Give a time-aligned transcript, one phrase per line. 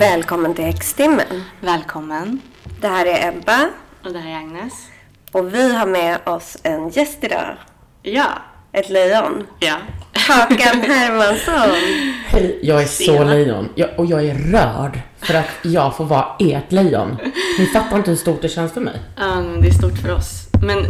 [0.00, 1.44] Välkommen till Häxtimmen.
[1.60, 2.40] Välkommen.
[2.80, 3.68] Det här är Ebba
[4.04, 4.72] Och det här är Agnes.
[5.32, 7.56] och vi har med oss en gäst idag.
[8.02, 8.26] Ja.
[8.72, 9.46] Ett lejon.
[9.58, 9.76] Ja.
[10.28, 11.76] Hakan Hermansson.
[12.26, 13.68] Hej, jag är så lejon.
[13.74, 17.16] Jag, och jag är rörd för att jag får vara ert lejon.
[17.58, 19.00] Ni fattar inte hur stort det känns för mig.
[19.16, 20.48] Ja, men det är stort för oss.
[20.62, 20.86] Men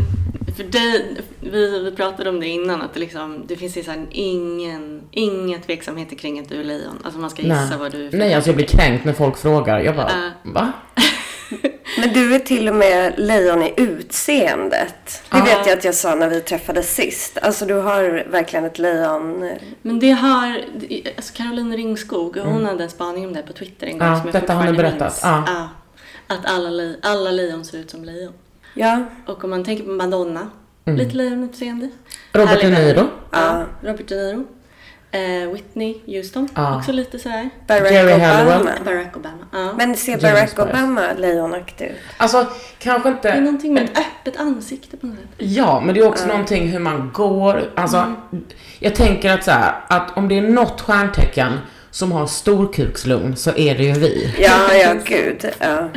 [0.64, 5.02] för dig, vi, vi pratade om det innan, att det, liksom, det finns här ingen,
[5.10, 6.98] inga tveksamheter kring att du är lejon.
[7.04, 9.80] Alltså man ska gissa vad du är Nej, alltså jag blir kränkt när folk frågar.
[9.80, 10.30] Jag bara, Äh.
[10.52, 10.72] va?
[12.00, 15.22] Men du är till och med lejon i utseendet.
[15.30, 15.44] Det Ja.
[15.44, 17.38] vet jag att jag sa när vi träffades sist.
[17.42, 19.50] Alltså du har verkligen ett lejon.
[19.82, 20.60] Men det har,
[21.16, 24.12] alltså Caroline Ringskog, hon hade en spaning om det på Twitter en gång Mm.
[24.12, 25.20] Ja, som jag detta har ni berättat.
[25.22, 25.44] Ja.
[25.46, 25.68] Ja.
[26.36, 28.32] Att alla, le- alla lejon ser ut som lejon.
[28.74, 29.04] Ja.
[29.26, 30.50] Och om man tänker på Madonna,
[30.84, 30.98] Mm.
[30.98, 31.88] lite lejonutseende.
[32.32, 33.08] Robert De Niro?
[33.30, 34.44] Ja, Robert De Niro.
[35.12, 36.76] Eh, Whitney Houston, Ja.
[36.78, 37.50] också lite sådär.
[37.66, 38.26] Barack Jerry Obama.
[38.34, 38.84] Halliwell.
[38.84, 39.46] Barack Obama.
[39.52, 39.72] Ja.
[39.78, 40.68] Men ser James Barack.
[40.74, 41.92] Obama lejonaktig ut?
[42.16, 42.46] Alltså,
[42.78, 43.40] kanske det är inte...
[43.40, 45.28] någonting med ett öppet ansikte på något sätt.
[45.38, 47.62] Ja, men det är också någonting hur man går.
[47.76, 48.14] Alltså,
[48.78, 51.52] jag tänker att så här, att om det är något stjärntecken
[51.90, 54.34] som har storkukslugn så är det ju vi.
[54.38, 55.50] Ja, ja gud.
[55.58, 55.88] Ja.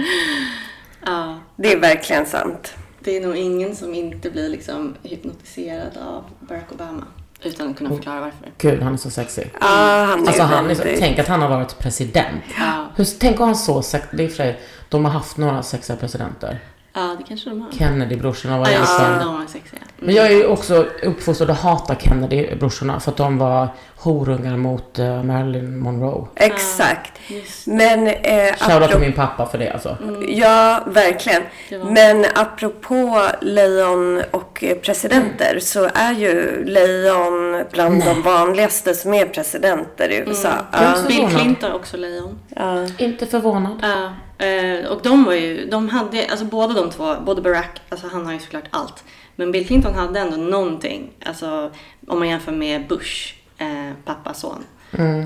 [1.55, 2.73] Det är verkligen sant.
[2.99, 7.03] det är nog ingen som inte blir liksom hypnotiserad av Barack Obama.
[7.43, 8.51] Utan att kunna förklara varför.
[8.57, 9.51] Gud, han är så sexig.
[9.61, 9.67] Ja,
[10.09, 12.41] han är Alltså han är så, tänk att han har varit president.
[12.59, 14.59] Ja, Hur, tänk om han så sex, det är i och för sig,
[14.89, 16.59] de har haft några sexiga presidenter.
[16.93, 17.71] Ja det kanske de har.
[17.71, 19.03] Kennedy-brorsorna var Ja, ju liksom...
[19.03, 19.19] det.
[19.19, 19.79] De var sexiga.
[19.81, 19.87] Mm.
[19.97, 24.99] Men jag är ju också uppfostrad att hata Kennedy-brorsorna för att de var horungar mot
[24.99, 26.27] eh, Marilyn Monroe.
[26.35, 27.11] Exakt.
[27.27, 27.67] Just.
[27.67, 29.97] Men eh, Shoutout till min pappa för det alltså.
[30.27, 31.41] Ja, verkligen.
[31.89, 40.09] Men apropå lejon och presidenter så är ju lejon bland de vanligaste som är presidenter
[40.09, 40.49] i USA.
[40.71, 40.95] Jag är Ja.
[41.07, 41.27] Bill.
[41.37, 42.39] Clinton också lejon.
[42.55, 42.87] Ja.
[42.97, 43.79] Inte förvånad.
[43.81, 44.13] Ja,
[44.43, 48.25] eh, och de var ju, de hade, alltså båda de två, både Barack, alltså han
[48.25, 49.03] har ju såklart allt.
[49.35, 51.71] Men Bill Clinton hade ändå någonting, alltså
[52.07, 54.63] om man jämför med Bush, eh, pappa son.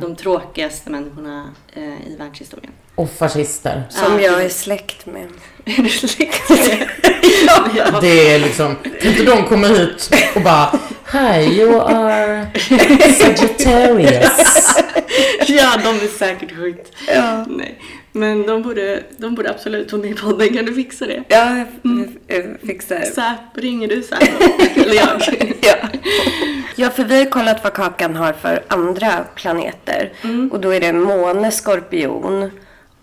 [0.01, 2.71] De tråkigaste människorna eh, i världshistorien.
[2.95, 3.83] Och fascister.
[3.89, 5.27] Som Ja, jag är släkt med.
[5.65, 6.89] Är du släkt med?
[7.75, 7.99] ja.
[8.01, 10.79] Det är liksom, kan inte de komma hit och bara
[11.11, 12.47] Hi, you are
[13.19, 14.75] Sagittarius.
[15.47, 16.91] ja, de är säkert sjukt.
[17.07, 17.79] Ja, Nej.
[18.17, 21.23] Men de borde, de borde absolut få med podden, kan du fixa det?
[21.27, 21.67] ja jag
[22.27, 23.01] f- fixar.
[23.01, 24.43] Säp, ringer du Säpo?
[24.75, 25.21] Eller jag?
[25.61, 25.75] Ja.
[26.75, 30.11] ja, för vi har kollat vad Kakan har för andra planeter.
[30.51, 32.51] Och då är det måne, skorpion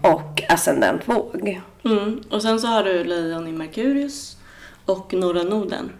[0.01, 1.61] och ascendent våg.
[1.85, 2.21] Mm.
[2.31, 4.37] Och sen så har du lejon i Merkurius
[4.85, 5.91] och norra noden.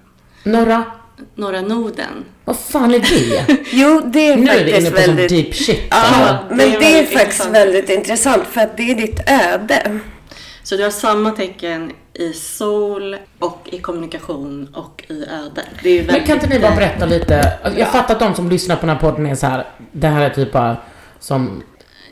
[0.45, 0.85] Norra,
[1.35, 2.25] Norra noden.
[2.45, 3.57] vad fan är det?
[3.73, 5.45] Jo, det är Nu är vi inne faktiskt på sån väldigt...
[5.45, 5.81] deep shit.
[5.91, 6.45] Ja, alltså.
[6.55, 7.55] men det det är är, väldigt faktiskt intressant.
[7.57, 9.99] väldigt intressant för att det är ditt öde.
[10.63, 15.63] Så du har samma tecken i sol och i kommunikation och i öde.
[15.83, 17.53] Det är ju Men väldigt, kan inte ni bara berätta lite?
[17.77, 19.67] Jag fattar att de som lyssnar på den här podden är så här.
[19.93, 20.77] Det här är typ bara
[21.21, 21.63] som...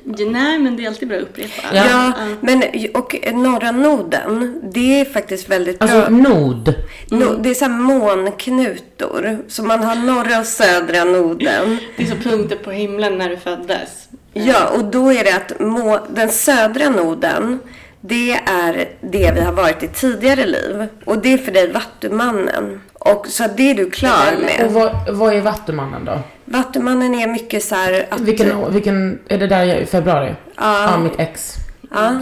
[0.04, 1.62] Nej, men det är alltid bra att upprepa.
[1.72, 1.84] Ja.
[1.90, 2.62] Ja, men
[2.94, 5.88] och norra noden, det är faktiskt väldigt bra.
[5.88, 6.74] Alltså nod.
[7.10, 9.38] No, det är så här månknutor.
[9.48, 11.78] Så man har norra och södra noden.
[11.96, 14.08] Det är så punkter på himlen när du föddes.
[14.32, 17.58] Ja, och då är det att må, den södra noden,
[18.00, 20.86] det är det vi har varit i tidigare liv.
[21.04, 22.80] Och det är för dig Vattumannen.
[22.92, 24.70] Och så det är du klar Och med.
[24.72, 26.18] vad, vad är Vattumannen då?
[26.52, 28.20] Vattumannen är mycket så här att...
[28.20, 30.34] Vilken, vilken, är det där i februari?
[30.56, 30.90] Ja.
[30.90, 31.56] Ja, mitt ex.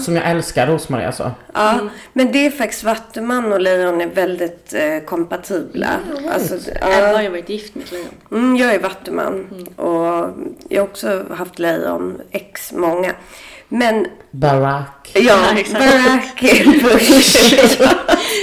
[0.01, 1.33] Som jag älskar, Rosmarie alltså.
[1.55, 1.79] Ja,
[2.13, 5.89] men det är faktiskt Vattuman och lejon är väldigt eh, kompatibla.
[6.33, 7.23] Alltså, Ebba har ja.
[7.23, 8.09] ju varit gift med ett lejon.
[8.31, 10.35] mm, jag är Vattuman och
[10.69, 13.13] jag har också haft lejon, ex många.
[13.69, 15.11] Men Barack.
[15.15, 15.79] ja, Ja.
[15.79, 16.41] Barack
[16.83, 17.55] Bush.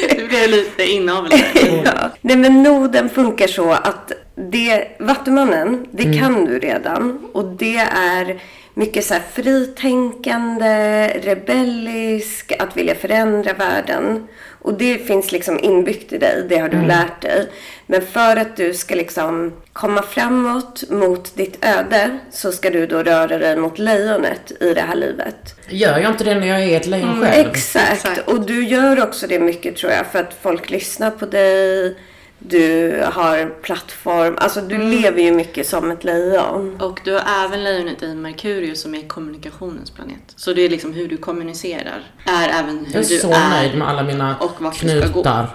[0.15, 1.31] Det blev lite inavel
[1.85, 2.09] ja.
[2.21, 6.19] Nej men noden funkar så att det, Vattumannen, det Mm.
[6.19, 7.29] kan du redan.
[7.33, 8.41] Och det är
[8.73, 14.27] mycket så här fritänkande, rebellisk, att vilja förändra världen.
[14.61, 16.87] Och det finns liksom inbyggt i dig, det har du Mm.
[16.87, 17.47] lärt dig.
[17.85, 23.03] Men för att du ska liksom komma framåt mot ditt öde så ska du då
[23.03, 25.55] röra dig mot lejonet i det här livet.
[25.69, 27.47] Gör jag inte det när jag är ett lejon själv?
[27.49, 27.93] Exakt.
[27.93, 28.27] Exakt.
[28.29, 31.95] Och du gör också det mycket tror jag för att folk lyssnar på dig.
[32.39, 34.35] Du har plattform.
[34.37, 34.89] Alltså du Mm.
[34.91, 36.81] lever ju mycket som ett lejon.
[36.81, 40.33] Och du har även lejonet i Merkurius som är kommunikationens planet.
[40.35, 42.03] Så det är liksom hur du kommunicerar.
[42.25, 43.49] Är även hur Jag är du så är.
[43.49, 45.13] nöjd med alla mina och vart du ska gå.
[45.13, 45.47] knutar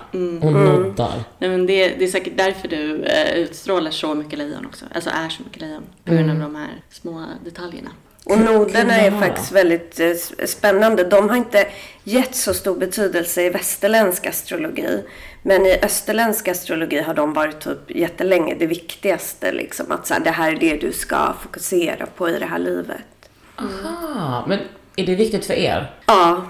[0.42, 1.22] och noddar.
[1.38, 4.84] Nej, men det, det är säkert därför du eh, utstrålar så mycket lejon också.
[4.94, 5.82] Alltså är så mycket lejon.
[6.04, 7.90] På grund av de här små detaljerna.
[8.24, 11.04] Och noderna är faktiskt väldigt eh, spännande.
[11.04, 11.66] De har inte
[12.04, 15.02] gett så stor betydelse i västerländsk astrologi.
[15.42, 19.52] Men i österländsk astrologi har de varit typ jättelänge det viktigaste.
[19.52, 22.58] Liksom, att så här, det här är det du ska fokusera på i det här
[22.58, 23.30] livet.
[23.56, 24.58] Aha, men
[24.96, 25.90] är det viktigt för er?
[26.06, 26.46] Ja.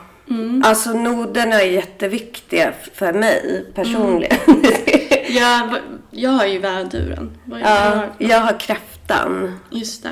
[0.65, 4.39] Alltså noderna är jätteviktiga för mig personligen.
[5.29, 5.79] Jag,
[6.11, 7.39] jag har ju väduren.
[7.63, 9.59] Ja, jag har kräftan.
[9.71, 10.11] Just det.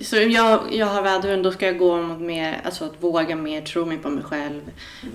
[0.00, 3.60] Så jag, jag har väduren, då ska jag gå mot mer, alltså att våga mer,
[3.60, 4.60] tro mer på mig själv.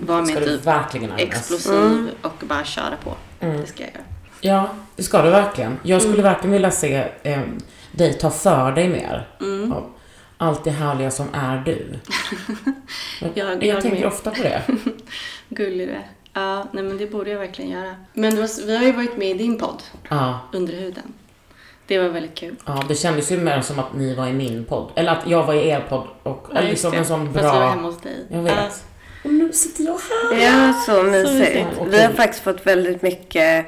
[0.00, 3.14] Vara mer du typ verkligen explosiv och bara köra på.
[3.38, 4.02] Det ska jag göra.
[4.40, 5.78] Ja, det ska du verkligen.
[5.82, 6.10] Jag Mm.
[6.12, 7.40] skulle verkligen vilja se eh,
[7.92, 9.28] dig ta för dig mer.
[9.40, 9.72] Mm.
[9.72, 9.90] Av
[10.38, 11.86] allt det härliga som är du.
[13.20, 14.06] Men Jag- jag, jag tänker med.
[14.08, 14.62] ofta på det.
[15.48, 16.06] Gullig du är.
[16.32, 17.94] Ja, nej men det borde jag verkligen göra.
[18.14, 21.12] Men var, vi har ju varit med i din podd, Ja, Under huden.
[21.88, 22.54] Det var väldigt kul.
[22.66, 24.90] ja, det kändes ju mer som att ni var i min podd.
[24.94, 26.06] Eller att jag var i er podd.
[26.22, 27.68] Och, Ja, liksom en sån Fast vi var bra...
[27.68, 28.26] hemma hos dig.
[28.30, 28.52] Jag vet.
[28.56, 28.64] Ja.
[29.24, 30.44] Och nu sitter jag här.
[30.44, 31.38] Ja, så mysigt.
[31.38, 31.66] mysigt.
[31.86, 33.66] Vi har faktiskt fått väldigt mycket,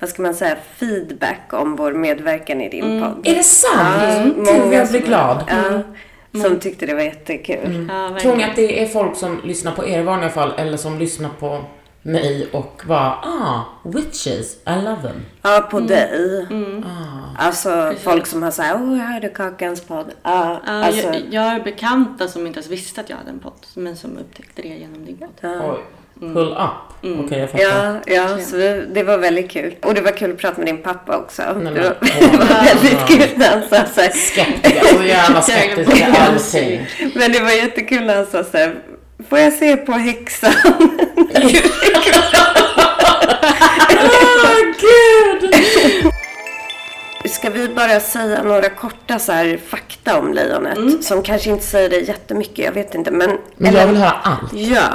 [0.00, 3.26] vad ska man säga, feedback om vår medverkan i din podd.
[3.26, 4.02] Är det sant?
[4.02, 5.44] Ja, Gud, många jag blir som- glad.
[5.48, 7.86] Ja, som tyckte det var jättekul.
[7.88, 8.20] Ja, verkligen.
[8.20, 10.98] Tror ni att det är folk som lyssnar på er i vanliga fall eller som
[10.98, 11.64] lyssnar på
[12.04, 15.24] mig och bara ah, witches, I love them.
[15.42, 16.46] Ja, på dig.
[16.50, 16.84] Mm.
[16.86, 17.42] Ah.
[17.44, 20.06] Alltså folk som har sagt, åh, jag hörde Kakans podd.
[20.22, 23.38] Ja, Ja, alltså, jag, jag har bekanta som inte ens visste att jag hade en
[23.38, 25.28] podd, men som upptäckte det genom din podd.
[25.40, 25.74] ja.
[25.74, 25.80] Oj,
[26.32, 27.18] pull up.
[27.24, 27.64] Okej, jag fattar.
[28.06, 29.74] Ja, ja så vi, det var väldigt kul.
[29.82, 31.42] Och det var kul att prata med din pappa också.
[31.42, 35.02] Nej, det, men- var, det var väldigt kul när han sa så här, Skeptiker, så
[35.02, 36.86] jävla skeptiska till allting.
[37.14, 38.74] Men det var jättekul när han sa så här,
[39.28, 40.52] får jag se på häxan?
[43.90, 45.54] Åh gud!
[47.30, 51.04] Ska vi bara säga några korta så här, fakta om lejonet?
[51.04, 53.10] Som kanske inte säger det jättemycket, jag vet inte.
[53.10, 54.52] Men, Men jag vill höra allt.
[54.52, 54.88] Ja,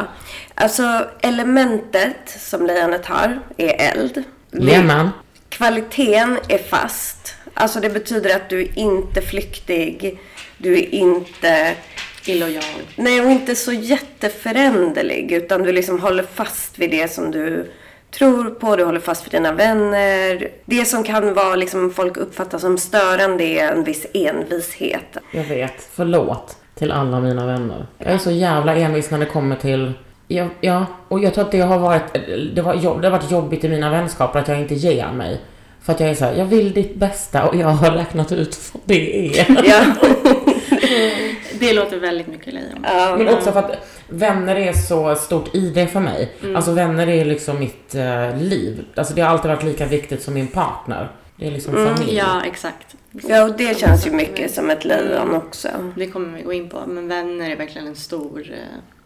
[0.56, 4.24] alltså elementet som lejonet har är eld.
[4.52, 5.10] Leman.
[5.50, 7.36] Kvaliteten är fast.
[7.54, 10.20] Alltså det betyder att du är inte flyktig.
[10.58, 11.76] Du är inte...
[12.30, 12.64] Illojal.
[12.96, 15.32] Nej, och inte så jätteföränderlig.
[15.32, 17.72] Utan du liksom håller fast vid det som du
[18.12, 18.76] tror på.
[18.76, 20.48] Du håller fast vid dina vänner.
[20.66, 25.18] Det som kan vara liksom folk uppfattar som störande är en viss envishet.
[25.34, 25.88] Jag vet.
[25.94, 27.86] Förlåt till alla mina vänner.
[27.98, 29.94] Jag är så jävla envis när det kommer till
[30.32, 32.14] Ja, ja, och jag tror att det har varit,
[32.56, 35.42] det, var, jobb- det har varit jobbigt i mina vänskaper att jag inte ger mig.
[35.84, 38.58] För att jag är så här, jag vill ditt bästa och jag har räknat ut
[38.74, 39.62] vad det är.
[39.64, 39.82] Ja.
[41.60, 42.80] Det låter väldigt mycket lejon.
[42.84, 43.16] ja.
[43.18, 46.32] Men också för att vänner är så stort i det för mig.
[46.56, 48.86] Alltså vänner är liksom mitt eh, liv.
[48.96, 51.12] Alltså det har alltid varit lika viktigt som min partner.
[51.36, 52.16] Det är liksom familj.
[52.16, 52.96] Ja, exakt.
[53.12, 55.68] ja, och det känns ju mycket som ett lejon också.
[55.96, 56.84] Det kommer vi gå in på.
[56.88, 58.58] Men vänner är verkligen en stor eh,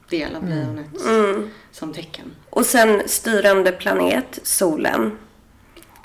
[0.09, 1.49] del av lejonet Mm.
[1.71, 2.25] som tecken.
[2.49, 5.17] Och sen styrande planet, solen.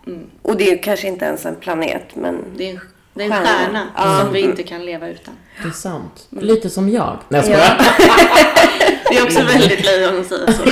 [0.06, 0.26] Mm.
[0.42, 2.44] Och det är ju kanske inte ens en planet, men...
[2.56, 2.80] Det är en,
[3.18, 3.46] det är en Stjärna.
[3.58, 4.20] stjärna Ja.
[4.24, 5.34] som vi inte kan leva utan.
[5.62, 6.26] Det är sant.
[6.30, 7.18] Lite som jag.
[7.28, 7.74] Nej jag Ja.
[9.10, 10.62] Det är också väldigt lejon att säga så.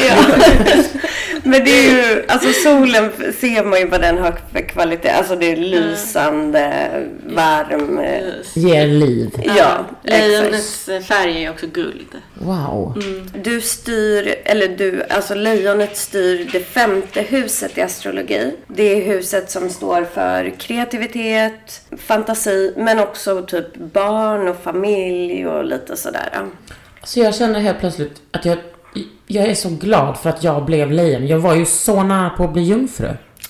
[1.47, 5.09] Men det är ju, alltså solen ser man ju vad den har för kvalitet.
[5.11, 6.89] Alltså det är lysande,
[7.27, 7.99] varm.
[7.99, 8.57] eh, Yes.
[8.57, 9.31] Ger liv.
[9.59, 9.85] Ja.
[10.03, 12.07] Lejonets färg är också guld.
[12.35, 13.03] Wow.
[13.43, 18.53] Du styr, eller du, alltså lejonet styr det femte huset i astrologi.
[18.69, 25.65] Det är huset som står för kreativitet, fantasi, men också typ barn och familj och
[25.65, 26.29] lite sådär.
[27.05, 28.59] Så jag känner helt plötsligt att jag,
[29.27, 31.27] jag är så glad för att jag blev lejon.
[31.27, 33.09] Jag var ju så nära på att bli jungfru.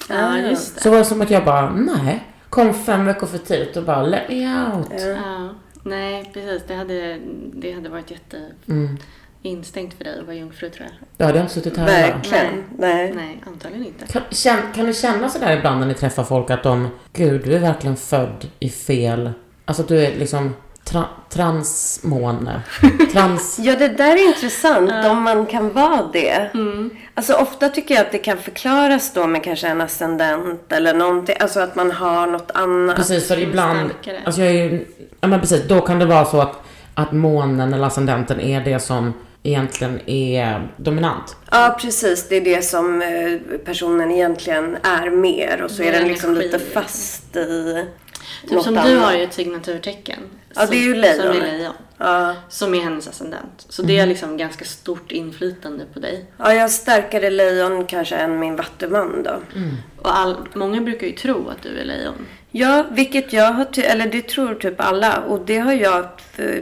[0.08, 0.80] Ja, just det.
[0.80, 2.24] Så var det som att jag bara, nej.
[2.48, 4.92] Kom fem veckor för tidigt och bara, let me out.
[5.16, 5.48] Ja.
[5.82, 6.62] Nej, precis.
[6.68, 7.18] Det hade,
[7.54, 8.36] det hade varit jätte
[8.68, 8.96] Mm.
[9.42, 10.86] instängt för dig att vara jungfru tror
[11.18, 11.26] jag.
[11.26, 11.86] Hade jag inte suttit här.
[11.86, 12.64] Verkligen.
[12.78, 13.12] Nej.
[13.14, 14.06] Nej, antagligen inte.
[14.06, 17.54] Kan, känn, kan ni känna sådär ibland när ni träffar folk att de, gud du
[17.54, 19.30] är verkligen född i fel,
[19.64, 20.54] alltså att du är liksom
[20.88, 22.62] tra, transmåne.
[23.12, 23.58] Trans...
[23.58, 26.50] Ja, det där är intressant om man kan vara det.
[26.54, 26.90] Mm.
[27.14, 31.36] Alltså ofta tycker jag att det kan förklaras då med kanske en ascendent eller någonting.
[31.40, 32.96] Alltså att man har något annat.
[32.96, 33.90] Precis, för ibland,
[34.24, 34.86] alltså jag är ju,
[35.20, 36.62] ja men precis, då kan det vara så att,
[36.94, 39.12] att månen eller ascendenten är det som
[39.42, 41.36] egentligen är dominant.
[41.50, 42.28] Ja, precis.
[42.28, 45.62] Det är det som eh, personen egentligen är mer.
[45.62, 47.84] Och så Det är den liksom energi, lite fast i
[48.48, 48.86] Typ som annat.
[48.86, 50.18] du har ju ett signaturtecken.
[50.56, 51.16] Ja, det är ju som- lejon.
[51.34, 51.72] Som är lejon.
[51.98, 52.34] Ja.
[52.48, 53.66] som är hennes ascendent.
[53.68, 56.24] Så det är liksom ganska stort inflytande på dig.
[56.38, 59.38] Ja, jag har starkare lejon kanske än min vattuman då.
[60.02, 62.26] Och all, många brukar ju tro att du är lejon.
[62.50, 65.18] Ja, vilket jag har, ty- eller det tror typ alla.
[65.18, 66.06] Och det har jag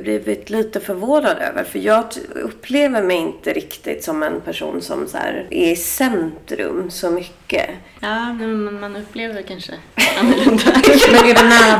[0.00, 1.64] blivit lite förvånad över.
[1.64, 6.90] För jag upplever mig inte riktigt som en person som så här är i centrum
[6.90, 7.70] så mycket.
[8.00, 9.72] Ja, men man upplever kanske
[10.20, 10.62] annorlunda.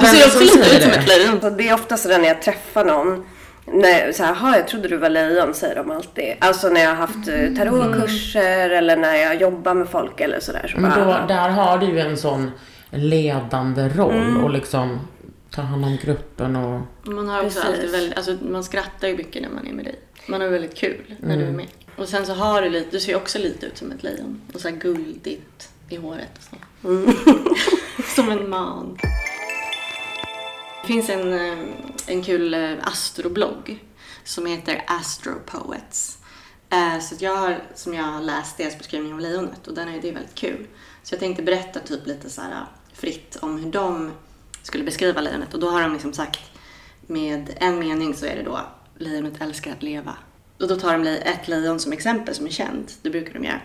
[0.01, 0.97] Du ser också lite ut som det?
[0.97, 1.41] ett lejon.
[1.41, 3.25] Så det är ofta sådär när jag träffar någon.
[3.67, 6.35] När, så här, "Ha, jag trodde du var lejon, säger de alltid.
[6.39, 10.69] Alltså när jag har haft eh, tarotkurser eller när jag jobbar med folk eller sådär.
[10.75, 12.51] Så Men då, bara, där har du ju en sån
[12.91, 14.45] ledande roll Mm.
[14.45, 15.01] och liksom
[15.51, 16.81] tar hand om gruppen och...
[17.03, 17.65] Man har också Precis.
[17.75, 19.99] alltid väldigt, alltså man skrattar ju mycket när man är med dig.
[20.29, 21.39] Man har väldigt kul när Mm.
[21.47, 21.67] du är med.
[21.97, 24.41] Och sen så har du lite, du ser ju också lite ut som ett lejon.
[24.55, 26.43] Och så här guldigt i håret och
[26.83, 26.89] så.
[26.89, 27.17] Mm.
[28.17, 28.99] som en man.
[30.85, 31.59] Det finns en, eh,
[32.07, 33.85] en kul eh, astroblogg
[34.25, 36.19] som heter Astropoets.
[36.71, 39.89] Eh, så att jag har, som jag har läst deras beskrivning av lejonet och den
[39.89, 40.67] är, det är väldigt kul.
[41.03, 44.13] Så jag tänkte berätta typ lite så här fritt om hur de
[44.63, 45.55] skulle beskriva lejonet.
[45.55, 46.41] Och då har de liksom sagt
[47.07, 48.61] med en mening så är det då
[48.99, 50.17] lejonet älskar att leva.
[50.61, 52.99] Och då tar de ett lejon som exempel som är känt.
[53.03, 53.61] Det brukar de göra.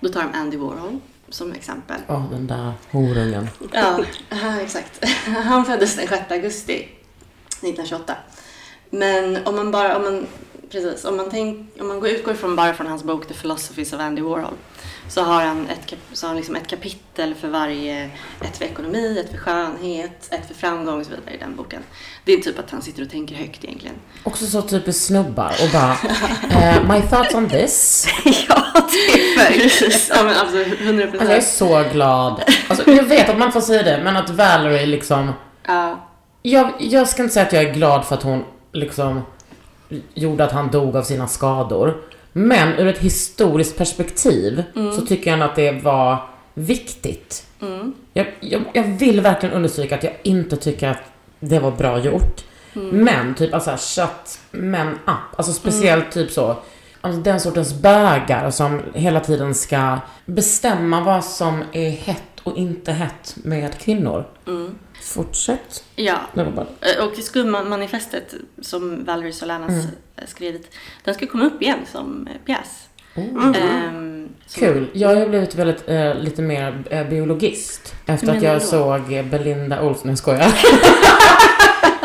[0.00, 1.00] Då tar de Andy Warhol
[1.32, 1.96] som exempel.
[2.08, 3.48] Åh, den där horungen.
[3.72, 5.04] Ja, ja, exakt.
[5.26, 6.88] Han föddes den 6 augusti
[7.62, 8.14] 1928.
[8.90, 10.26] Men om man bara, om man,
[10.70, 13.92] precis, om man, tänk, om man går, utgår från bara från hans bok The Philosophies
[13.92, 14.54] of Andy Warhol
[15.12, 19.18] så har han ett, så har han liksom ett kapitel för varje, ett för ekonomi,
[19.20, 21.82] ett för skönhet, ett för framgång och så vidare i den boken.
[22.24, 23.96] Det är typ att han sitter och tänker högt egentligen.
[24.24, 25.92] Också så typiskt snubbar och bara
[26.62, 28.06] eh, My thoughts on this.
[28.48, 29.46] ja, det är.
[29.46, 32.42] Precis, ja men alltså 100 Alltså jag är så glad.
[32.68, 35.32] Alltså, jag vet att man får säga det, men att Valerie liksom...
[35.66, 36.08] Ja,
[36.42, 39.22] Jag, jag ska inte säga att jag är glad för att hon liksom
[40.14, 42.11] gjorde att han dog av sina skador.
[42.32, 44.62] Men ur ett historiskt perspektiv
[44.96, 47.46] så tycker jag att det var viktigt.
[48.12, 51.02] Jag, jag, jag vill verkligen understryka att jag inte tycker att
[51.40, 52.44] det var bra gjort.
[52.72, 55.36] Men typ alltså shut men up.
[55.36, 56.56] Alltså speciellt typ så.
[57.00, 62.92] Alltså den sortens bögar som hela tiden ska bestämma vad som är hett och inte
[62.92, 64.24] hett med kvinnor.
[65.02, 65.84] Fortsätt.
[65.96, 66.16] ja.
[66.34, 69.86] Bara Eh, Och Skumma-manifestet som Valerie Solanas Mm.
[70.16, 72.88] eh, skrivit, den ska komma upp igen som eh, pjäs.
[73.14, 74.88] Ehm, som- Kul.
[74.92, 77.94] Jag har blivit väldigt, eh, lite mer biologist.
[78.06, 78.60] Efter att jag då?
[78.60, 80.52] såg Belinda Olsson, jag skojar.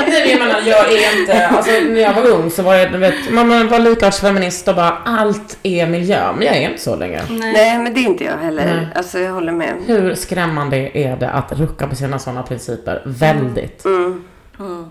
[0.07, 3.31] Nej, jag menar, jag är inte, alltså när jag var ung så var jag, vet,
[3.31, 6.33] man var lika feminist och bara allt är miljö.
[6.33, 7.21] Men jag är inte så längre.
[7.29, 7.53] Nej.
[7.53, 8.65] Nej, men det är inte jag heller.
[8.65, 8.87] Nej.
[8.95, 9.73] Alltså, jag håller med.
[9.85, 13.01] Hur skrämmande är det att rucka på sina sådana principer?
[13.05, 13.85] Väldigt.
[13.85, 14.23] Mm.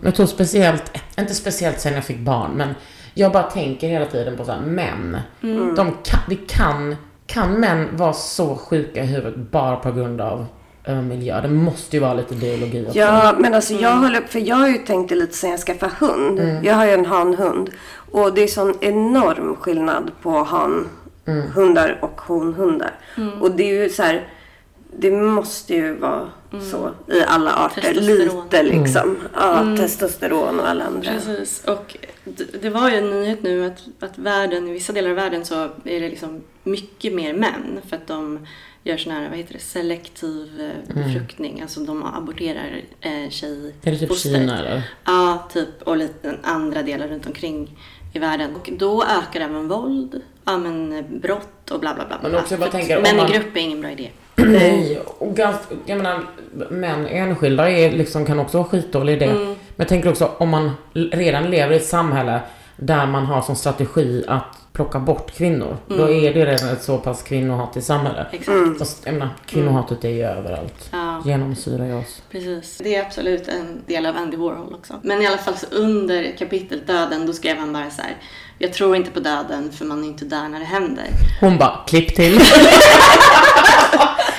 [0.02, 2.75] Jag tror speciellt, inte speciellt sen jag fick barn, men
[3.14, 5.18] jag bara tänker hela tiden på så här, män.
[5.76, 6.96] De kan, det kan,
[7.26, 10.46] kan män vara så sjuka i huvudet bara på grund av
[10.95, 11.40] miljö?
[11.40, 12.99] Det måste ju vara lite biologi också.
[12.99, 15.93] Ja, men alltså jag håller för jag har ju tänkt det lite sen jag skaffade
[15.99, 16.40] hund.
[16.62, 17.71] Jag har ju en hanhund.
[18.12, 22.95] Och det är sån enorm skillnad på hanhundar och honhundar.
[23.40, 24.28] Och det är ju så här,
[24.99, 26.28] det måste ju vara
[26.71, 27.95] så i alla arter.
[27.95, 29.16] Lite liksom.
[29.35, 31.11] Ja, testosteron och alla andra.
[31.11, 31.64] Precis.
[31.64, 35.16] Och det, det var ju en nyhet nu att, att världen, i vissa delar av
[35.16, 38.47] världen så är det liksom mycket mer män för att de
[38.87, 41.62] gör sån här, vad heter det, selektiv eh, befruktning.
[41.62, 44.35] Alltså de aborterar eh, tjej Är det typ fostret.
[44.35, 44.83] Kina eller?
[45.05, 45.83] Ja, typ.
[45.83, 47.78] Och lite andra delar runt omkring
[48.12, 48.55] i världen.
[48.57, 52.19] Och då ökar även våld, ja men eh, brott och bla bla bla.
[52.23, 52.40] Men bla.
[52.40, 54.11] också att tänker, Män man- i grupp är ingen bra idé.
[54.37, 56.21] Nej, och ganska, jag menar,
[56.71, 59.25] män enskilda är liksom, kan också vara skitdålig idé.
[59.25, 59.45] Mm.
[59.47, 62.40] Men jag tänker också om man redan lever i ett samhälle
[62.76, 65.76] där man har som strategi att plocka bort kvinnor.
[65.88, 66.25] Då Mm.
[66.25, 68.26] är det redan ett så pass kvinnohatigt samhälle.
[68.33, 68.78] Exakt.
[68.78, 70.88] Fast jag menar, kvinnohatet är ju överallt.
[70.92, 71.23] Ja.
[71.25, 72.23] Genomsyrar ju oss.
[72.30, 72.78] Precis.
[72.85, 74.95] Det är absolut en del av Andy Warhol också.
[75.02, 78.16] Men i alla fall så under kapitlet Döden, då skrev han bara så här.
[78.59, 81.04] Jag tror inte på döden för man är inte där när det händer.
[81.40, 82.38] Hon bara, klipp till.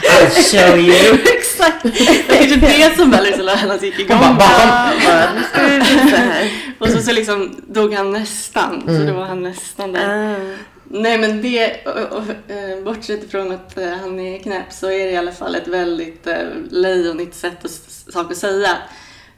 [0.10, 1.18] I'll show you.
[1.58, 1.84] Exakt!
[1.84, 5.62] Det är kanske det som Valerie Solanas gick igång Hon bara, bara, Ja, nu ska
[5.68, 6.52] vi visa här.
[6.80, 8.84] Och så, så liksom dog han nästan.
[8.86, 10.34] Så då var han nästan där.
[10.34, 10.56] Ah.
[10.90, 15.06] Nej men det, och, och, eh, bortsett ifrån att eh, han är knäpp så är
[15.06, 16.38] det i alla fall ett väldigt eh,
[16.70, 17.72] lejonigt sätt att,
[18.14, 18.78] sak att säga.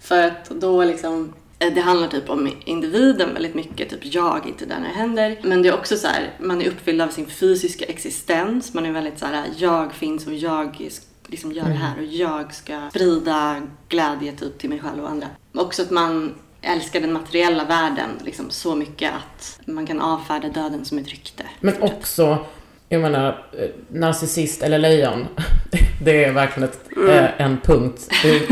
[0.01, 4.65] För att då liksom, eh, det handlar typ om individen väldigt mycket, typ jag inte
[4.65, 5.37] där när det händer.
[5.43, 8.91] Men det är också så här, man är uppfylld av sin fysiska existens, man är
[8.91, 10.81] väldigt så här, jag finns och jag
[11.29, 15.27] liksom gör det här och jag ska sprida glädje typ till mig själv och andra.
[15.53, 20.85] Också att man älskar den materiella världen liksom, så mycket att man kan avfärda döden
[20.85, 21.43] som ett rykte.
[21.59, 22.45] Men också,
[22.89, 25.27] jag menar, eh, narcissist eller lejon.
[26.03, 28.09] Det är verkligen ett, eh, en punkt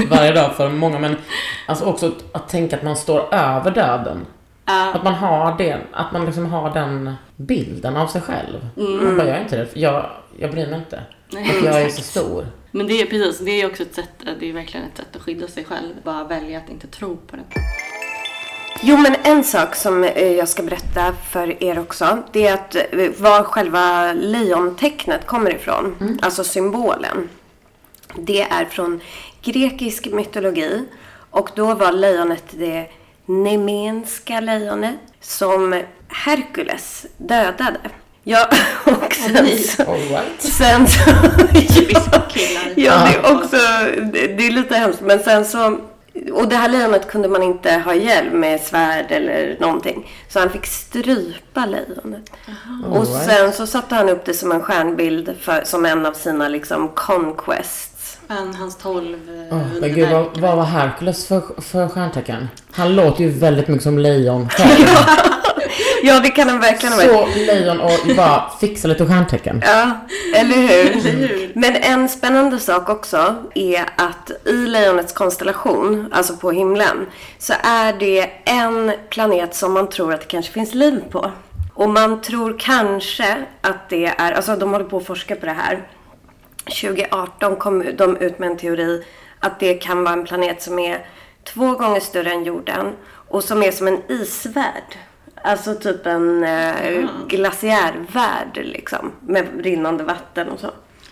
[0.09, 0.99] varje dag för många.
[0.99, 1.15] Men
[1.67, 4.25] alltså också att, att tänka att man står över döden.
[4.65, 4.93] Ja.
[4.93, 8.69] Att man har det, att man liksom har den bilden av sig själv.
[8.75, 11.01] Man bara, jag är inte det, jag, jag bryr mig inte.
[11.29, 12.45] Nej, För jag är så stor.
[12.71, 14.09] Men det är precis, det är också ett sätt,
[14.39, 15.93] det är verkligen ett sätt att skydda sig själv.
[16.03, 17.43] Bara välja att inte tro på det.
[18.83, 22.23] Jo, men en sak som eh, jag ska berätta för er också.
[22.31, 26.19] Det är att eh, var själva lejontecknet kommer ifrån.
[26.21, 27.29] Alltså symbolen.
[28.15, 29.01] Det är från
[29.41, 30.85] grekisk mytologi.
[31.29, 32.87] Och då var lejonet det
[33.25, 37.79] nemenska lejonet som Herkules dödade.
[38.29, 38.47] Ja,
[38.85, 39.83] och sen så...
[39.83, 40.41] All right.
[40.41, 40.99] Sen så...
[42.29, 42.73] Killar.
[42.75, 43.57] Ja, det är också...
[44.11, 45.01] Det det är lite hemskt.
[45.01, 45.79] Men sen så...
[46.33, 50.11] Och det här lejonet kunde man inte ha ihjäl med svärd eller någonting.
[50.29, 52.31] Så han fick strypa lejonet.
[52.85, 53.25] Och All right.
[53.25, 56.87] sen så satte han upp det som en stjärnbild för, som en av sina liksom
[56.87, 58.17] conquests.
[58.27, 59.17] Men hans tolv
[59.51, 62.47] Åh, men gud, vad, vad var Herkules för, för stjärntecken?
[62.71, 64.87] Han låter ju väldigt mycket som lejon själv.
[66.03, 67.33] Ja, det kan han verkligen ha varit.
[67.33, 69.61] Så lejon och bara fixa lite stjärntecken.
[69.65, 69.91] Ja,
[70.35, 70.91] eller hur?
[71.07, 71.51] Eller hur?
[71.55, 77.05] Men en spännande sak också är att i lejonets konstellation, alltså på himlen,
[77.37, 81.31] så är det en planet som man tror att det kanske finns liv på.
[81.73, 85.51] Och man tror kanske att det är, alltså de håller på att forska på det
[85.51, 85.87] här.
[86.65, 89.03] 2018 kom de ut med en teori
[89.39, 91.05] att det kan vara en planet som är
[91.43, 92.85] två gånger större än jorden
[93.27, 94.97] och som är som en isvärld.
[95.43, 99.11] Alltså typ en eh, glaciärvärld liksom.
[99.27, 100.67] Med rinnande vatten och så.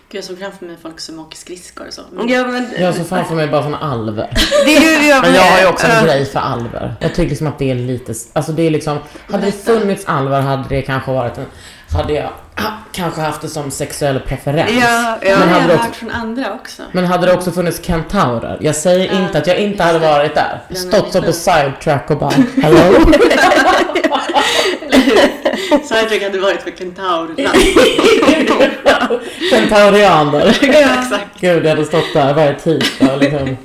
[0.10, 2.02] Gud, jag såg framför mig folk som åker skridskor och så.
[2.12, 4.30] Men Ja men Jag såg framför mig bara såna alver.
[4.66, 6.96] det ju jag Men jag har ju också en grej för alver.
[7.00, 8.98] Jag tycker liksom att det är lite, alltså det är liksom,
[9.32, 11.46] hade det funnits alver hade det kanske varit en,
[11.92, 12.30] hade jag
[12.92, 14.72] kanske haft det som sexuell preferens.
[14.82, 15.38] Ja, ja.
[15.40, 16.84] Men har hade jag det också- hört från andra också.
[16.92, 18.58] Men hade det också funnits kentaurer?
[18.62, 20.62] Jag säger inte att jag inte hade varit där.
[20.76, 23.06] Stått så på sidetrack och bara Hello?
[25.84, 27.50] Sidetrack hade varit för kentaurer.
[29.50, 30.48] Kentaurianer.
[30.48, 31.40] Exakt.
[31.40, 33.58] Gud, jag hade stått där varje tisdag liksom.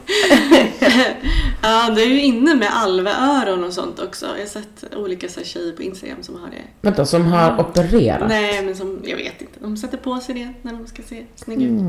[1.62, 4.26] Ja, det är ju inne med alveöron och sånt också.
[4.26, 6.62] Jag har sett olika så här, tjejer på Instagram som har det.
[6.80, 8.28] Vänta, som har opererat?
[8.28, 9.52] Nej, men som, jag vet inte.
[9.60, 11.80] De sätter på sig det när de ska se snygga ut.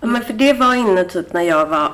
[0.00, 1.90] Ja, men för det var inne typ när jag var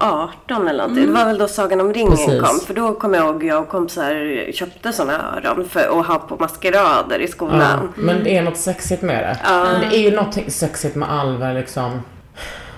[0.47, 1.07] 18 eller någonting.
[1.07, 2.41] Det var väl då Sagan om ringen Precis.
[2.43, 2.61] kom.
[2.67, 6.37] För då kommer jag ihåg jag och kompisar köpte såna öron för att ha på
[6.37, 7.93] maskerader i Ja, skolan.
[7.97, 9.39] men det är något sexigt med det.
[9.45, 12.01] Men det är ju något sexigt med alver liksom.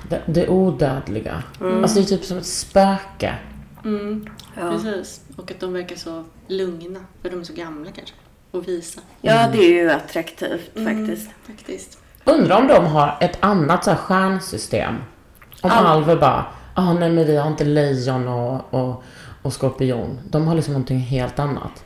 [0.09, 1.43] Det, det odödliga.
[1.83, 3.35] Alltså det är typ som ett spöke.
[3.85, 4.71] Mm, Ja.
[4.71, 5.21] precis.
[5.37, 7.01] Och att de verkar så lugna.
[7.23, 8.15] För de är så gamla kanske.
[8.51, 9.01] Och visa.
[9.21, 11.31] ja, det är ju attraktivt faktiskt.
[11.47, 11.99] Faktiskt.
[12.25, 14.95] Undrar om de har ett annat så här stjärnsystem.
[15.63, 19.03] Om alver bara, ah nej men vi har inte lejon och, och,
[19.43, 20.21] och skorpion.
[20.31, 21.85] De har liksom någonting helt annat.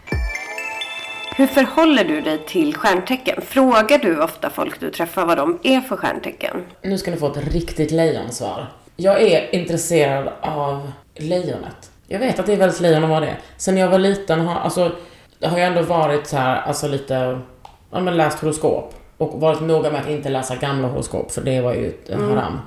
[1.36, 3.42] Hur förhåller du dig till stjärntecken?
[3.42, 6.64] Frågar du ofta folk du träffar vad de är för stjärntecken?
[6.82, 8.72] Nu ska ni få ett riktigt lejonsvar.
[8.96, 11.90] Jag är intresserad av lejonet.
[12.10, 13.36] Jag vet att det är väldigt lejon att vara det.
[13.56, 14.92] Sen jag var liten har, alltså,
[15.42, 17.38] har jag ändå varit så här, alltså lite,
[17.92, 18.94] ja men läst horoskop.
[19.18, 22.60] Och varit noga med att inte läsa gamla horoskop, för det var ju en haram.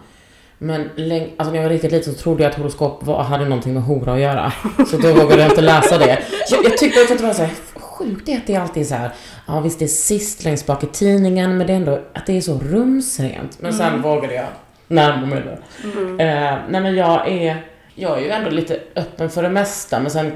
[0.57, 3.43] Men läng- alltså när jag var riktigt liten så trodde jag att horoskop var, hade
[3.45, 4.53] någonting med hora att göra.
[4.91, 6.19] Så då vågade jag inte läsa det.
[6.49, 8.87] Jag, jag tyckte att det var så här, sjukt det är att det alltid är
[8.87, 9.09] så här,
[9.47, 12.37] ja visst det är sist längst bak i tidningen, men det är ändå att det
[12.37, 13.57] är så rumsrent.
[13.61, 14.45] Men sen vågade jag
[14.87, 15.57] närma mig det.
[16.23, 20.11] Eh, nej men jag är, jag är ju ändå lite öppen för det mesta, men
[20.11, 20.31] sen,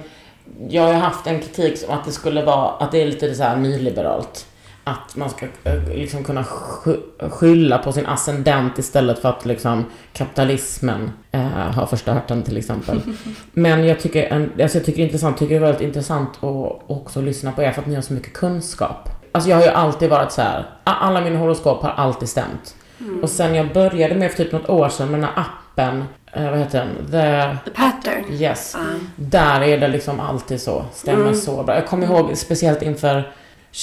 [0.69, 3.43] jag har haft en kritik som att det skulle vara, att det är lite så
[3.43, 4.45] här nyliberalt.
[4.87, 9.85] Att man ska eh, liksom kunna sky- skylla på sin ascendent istället för att liksom
[10.13, 13.01] kapitalismen eh, har förstört den till exempel.
[13.53, 16.29] Men jag tycker, en, alltså jag tycker det är intressant, tycker det är väldigt intressant
[16.29, 19.09] att också lyssna på er för att ni har så mycket kunskap.
[19.31, 20.65] Alltså jag har ju alltid varit så här.
[20.83, 22.75] alla mina horoskop har alltid stämt.
[23.21, 26.03] Och sen jag började med för typ något år sedan med den här appen,
[26.35, 27.05] eh, vad heter den?
[27.11, 28.23] The The pattern.
[28.29, 28.75] Yes.
[29.15, 30.85] Där är det liksom alltid så.
[30.93, 31.75] Stämmer så bra.
[31.75, 33.31] Jag kommer ihåg speciellt inför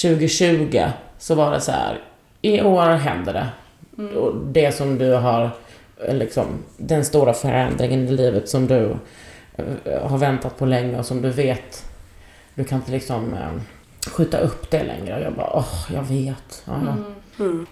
[0.02, 0.82] 2020
[1.18, 1.98] så var det så här.
[2.42, 3.48] I år händer det.
[4.18, 5.50] Och det som du har
[6.06, 8.96] eh, liksom den stora förändringen i livet som du
[9.84, 11.84] eh, har väntat på länge och som du vet
[12.54, 13.60] du kan inte liksom eh,
[14.10, 15.16] skjuta upp det längre.
[15.16, 16.62] Och jag bara, åh, jag vet.
[16.64, 16.92] Ja, ja.
[16.92, 17.04] Mm.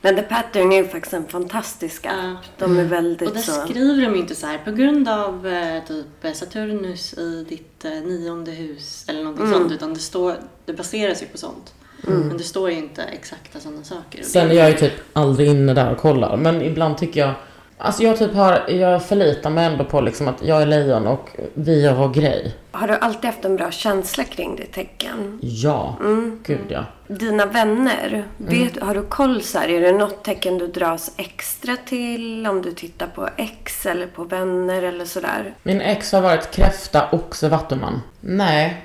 [0.01, 2.13] Men The Pattern är ju faktiskt en fantastisk app.
[2.17, 2.37] Ja.
[2.59, 3.53] De är väldigt Och där så...
[3.53, 7.91] skriver de ju inte så här på grund av eh, typ Saturnus i ditt eh,
[7.91, 9.59] nionde hus eller någonting Mm.
[9.59, 9.73] sånt.
[9.73, 11.75] Utan det, står, det baseras ju på sånt.
[12.03, 14.23] Men det står ju inte exakta sådana saker.
[14.23, 16.37] Sen är jag ju typ aldrig inne där och kollar.
[16.37, 17.33] Men ibland tycker jag...
[17.83, 18.71] Alltså jag typ har...
[18.71, 22.55] Jag förlitar mig ändå på liksom att jag är lejon och vi gör vår grej.
[22.73, 25.39] Har du alltid haft en bra känsla kring ditt tecken?
[25.43, 25.97] Ja.
[26.01, 26.41] Mm.
[26.47, 26.85] Gud ja.
[27.09, 28.65] Dina vänner, Mm.
[28.65, 32.47] vet, har du koll så här, Är det något tecken du dras extra till?
[32.47, 35.55] Om du tittar på ex eller på vänner eller sådär?
[35.63, 38.01] Min ex har varit kräfta, oxe, vattuman.
[38.21, 38.85] Nej.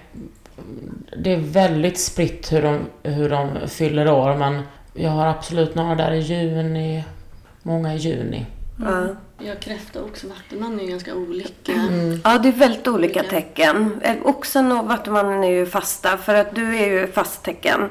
[1.23, 4.61] Det är väldigt spritt hur de, hur de fyller år men
[4.93, 7.03] jag har absolut några där i juni.
[7.63, 8.45] Många i juni.
[8.81, 9.07] Ja.
[9.37, 10.27] Jag kräfta också.
[10.27, 11.71] Vattenman är ju ganska olika.
[12.23, 13.35] Ja, det är väldigt olika Olika.
[13.35, 13.99] tecken.
[14.01, 17.89] Eh, Oxen och Vattumannen är ju fasta för att du är ju fast tecken.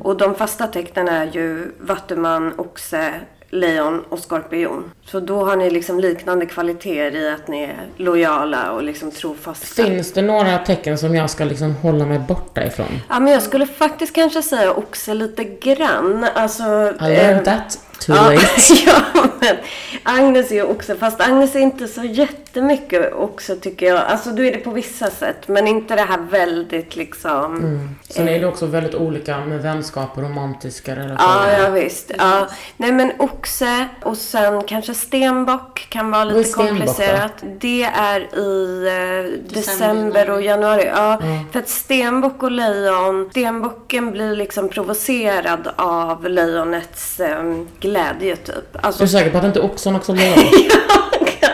[0.00, 3.14] Och de fasta tecknen är ju Vattuman, Oxe,
[3.50, 4.90] Lejon och Skorpion.
[5.06, 9.82] Så då har ni liksom liknande kvaliteter i att ni är lojala och liksom trofasta.
[9.84, 13.00] Finns det några tecken som jag ska liksom hålla mig borta ifrån?
[13.08, 16.26] Ja, men jag skulle faktiskt kanske säga Oxe lite grann.
[16.34, 18.46] Alltså, I learned eh, that too Ja, late.
[18.86, 19.56] ja, men
[20.02, 23.98] Agnes är ju också, fast Agnes är inte så jättemycket också tycker jag.
[24.06, 27.60] Alltså du är det på vissa sätt, men inte det här väldigt liksom.
[28.08, 31.58] Sen är det också väldigt olika med vänskap och romantiska Ja, relationer.
[31.62, 32.10] ja visst.
[32.18, 32.48] Ja.
[32.76, 37.32] Nej men oxe och sen kanske stenbock kan vara lite komplicerat.
[37.60, 40.86] Det är i eh, december och januari.
[40.94, 41.20] Ja,
[41.52, 48.76] För att stenbock och lejon, stenbocken blir liksom provocerad av lejonets eh, glädje typ.
[48.84, 50.44] Alltså är säker på att inte oxen också lejon?
[50.68, 51.03] Ja,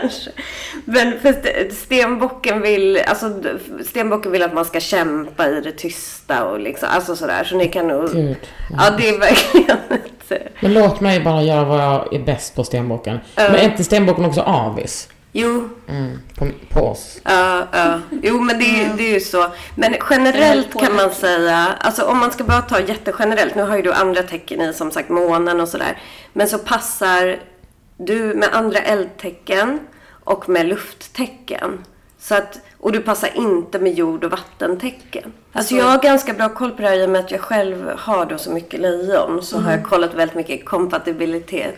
[0.00, 0.30] kanske.
[0.84, 3.42] Men för st- stenbocken vill, alltså
[3.86, 7.44] stenbocken vill att man ska kämpa i det tysta och liksom, alltså sådär.
[7.44, 8.12] Så ni kan nog...
[8.12, 8.36] Gud.
[8.78, 10.52] Ja, det är verkligen ett...
[10.60, 13.18] Men låt mig bara göra vad jag är bäst på stenbocken.
[13.36, 15.08] Men är inte stenbocken också avis?
[15.32, 17.20] Jo, Mm, på, på oss.
[17.24, 18.00] ja, ja.
[18.22, 19.46] Jo, men det, är- det är ju så.
[19.74, 23.82] Men generellt kan man säga, alltså om man ska bara ta jättegenerellt, nu har ju
[23.82, 25.98] du andra tecken i som sagt månen och sådär.
[26.32, 27.36] Men så passar
[28.06, 29.78] du med andra eldtecken
[30.24, 31.84] och med lufttecken.
[32.18, 35.32] Så att, och du passar inte med jord och vattentecken.
[35.52, 37.90] Alltså jag har ganska bra koll på det här i och med att jag själv
[37.96, 39.42] har då så mycket lejon.
[39.42, 41.74] Så har jag kollat väldigt mycket kompatibilitet.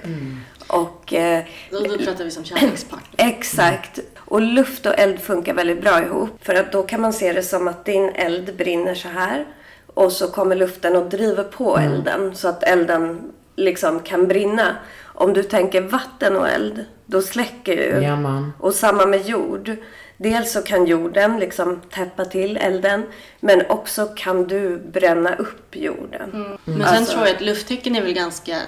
[0.67, 3.09] Och eh, Då, då pratar vi som kärlekspartner.
[3.29, 3.99] Exakt.
[4.17, 6.31] Och luft och eld funkar väldigt bra ihop.
[6.45, 9.47] För att då kan man se det som att din eld brinner så här.
[9.87, 12.35] Och så kommer luften och driver på elden.
[12.37, 14.77] Så att elden liksom kan brinna.
[15.15, 18.05] Om du tänker vatten och eld, då släcker ju.
[18.07, 18.45] Ja.
[18.59, 19.77] Och samma med jord.
[20.17, 23.03] Dels så kan jorden liksom täppa till elden.
[23.41, 26.57] Men också kan du bränna upp jorden.
[26.65, 28.59] Men sen Alltså- tror jag att lufttecken är väl ganska...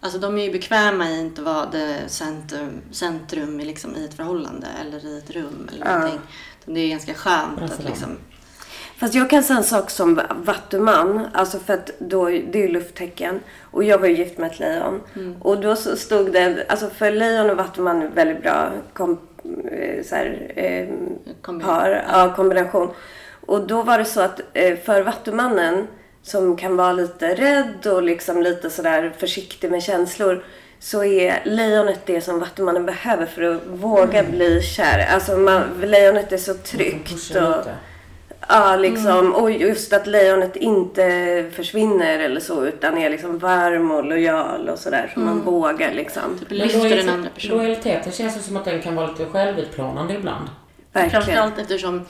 [0.00, 4.04] Alltså de är ju bekväma i att inte vara det centrum, centrum i, liksom, i
[4.04, 5.94] ett förhållande eller i ett rum eller Ja.
[5.98, 6.20] någonting.
[6.64, 8.16] Det är ganska skönt Bra att liksom...
[9.02, 11.26] Fast jag kan säga en sak som vattuman.
[11.32, 13.40] Alltså för att då, det är ju lufttecken.
[13.60, 15.00] Och jag var ju gift med ett lejon.
[15.40, 19.18] Och då så stod det, alltså för lejon och vattuman är väldigt bra kom,
[19.72, 22.90] eh, så här, eh, par, ja, kombination.
[23.46, 25.86] Och då var det så att eh, för vattumannen
[26.22, 30.44] som kan vara lite rädd och liksom lite sådär försiktig med känslor.
[30.78, 35.06] Så är lejonet det som vattumannen behöver för att våga bli kär.
[35.14, 37.36] Alltså man, lejonet är så tryggt.
[37.36, 37.66] Och.
[38.48, 39.34] Ja, liksom.
[39.34, 44.78] Och just att lejonet inte försvinner eller så utan är liksom varm och lojal och
[44.78, 45.10] sådär.
[45.14, 46.38] Så man vågar liksom.
[46.38, 47.56] Typ Men lyfter den andra personen.
[47.56, 50.48] Lojaliteten känns ju som att den kan vara lite självutplånande ibland.
[50.92, 51.22] Verkligen.
[51.22, 52.02] Framförallt eftersom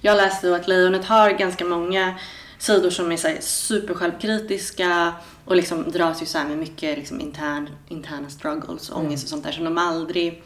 [0.00, 2.14] jag läste då att lejonet har ganska många
[2.58, 5.12] sidor som är så här supersjälvkritiska
[5.44, 9.30] och liksom dras ju så här med mycket liksom intern, interna struggles och ångest och
[9.30, 10.42] sånt där som de aldrig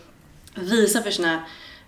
[0.55, 1.39] visar för sina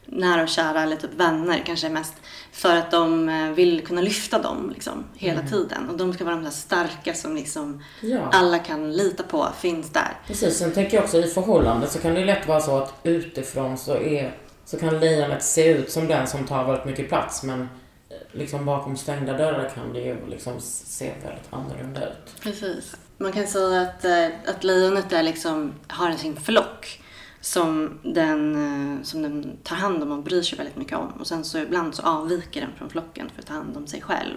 [0.07, 2.14] nära och kära eller typ vänner kanske mest
[2.53, 6.35] för att de eh, vill kunna lyfta dem liksom hela tiden och de ska vara
[6.35, 8.19] de där starka som liksom Ja.
[8.33, 10.21] alla kan lita på finns där.
[10.27, 13.79] Precis, sen tänker jag också i förhållande så kan det lätt vara så att utifrån
[13.79, 17.61] så, är, så kan lejonet se ut som den som tar väldigt mycket plats men
[17.61, 22.40] eh, liksom bakom stängda dörrar kan det ju liksom se väldigt annorlunda ut.
[22.42, 22.97] Precis.
[23.19, 27.01] Man kan säga att, eh, att lejonet är liksom, har sin flock
[27.46, 31.12] som den, eh, som den tar hand om och bryr sig väldigt mycket om.
[31.20, 34.02] Och sen så ibland så avviker den från flocken för att ta hand om sig
[34.02, 34.35] själv.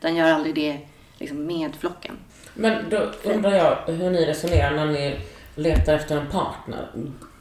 [0.00, 0.78] Den gör aldrig det
[1.18, 2.14] liksom med flocken.
[2.54, 5.20] Men då undrar jag hur ni resonerar när ni
[5.54, 6.88] letar efter en partner.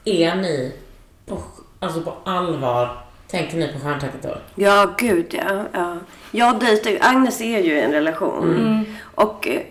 [0.05, 0.75] Är ni
[1.25, 1.41] på,
[1.79, 2.97] alltså på allvar,
[3.27, 4.37] tänker ni på stjärntecknet då?
[4.55, 5.65] Ja, gud ja.
[5.71, 5.97] ja.
[6.31, 8.85] Jag dejtar ju, Agnes är ju i en relation.
[9.01, 9.61] Och eh,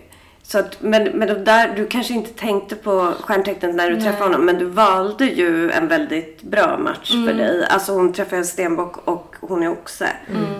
[0.47, 4.45] Så att, men, men där, du kanske inte tänkte på stjärntecknet när du träffade honom.
[4.45, 7.65] Men du valde ju en väldigt bra match för dig.
[7.69, 10.09] Alltså hon träffade en stenbock och hon är oxe.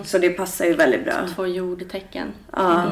[0.04, 1.14] Så det passar ju väldigt bra.
[1.34, 2.28] Två jordtecken.
[2.52, 2.84] Ja.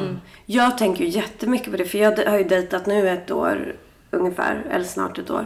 [0.45, 1.85] Jag tänker ju jättemycket på det.
[1.85, 3.75] För jag har ju dejtat nu ett år
[4.11, 4.63] ungefär.
[4.71, 5.45] Eller snart ett år.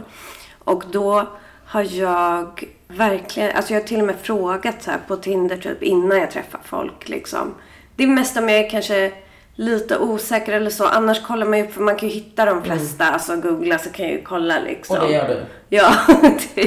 [0.58, 1.28] Och då
[1.64, 5.82] har jag verkligen, alltså jag har till och med frågat så här på Tinder typ
[5.82, 7.54] innan jag träffar folk liksom.
[7.96, 9.12] Det är mest om jag kanske
[9.60, 10.84] lite osäker eller så.
[10.84, 13.04] Annars kollar man ju, för man kan ju hitta de flesta.
[13.04, 14.96] Alltså googla så kan jag ju kolla liksom.
[14.98, 15.36] Och det gör du?
[15.68, 15.92] Ja,
[16.54, 16.62] det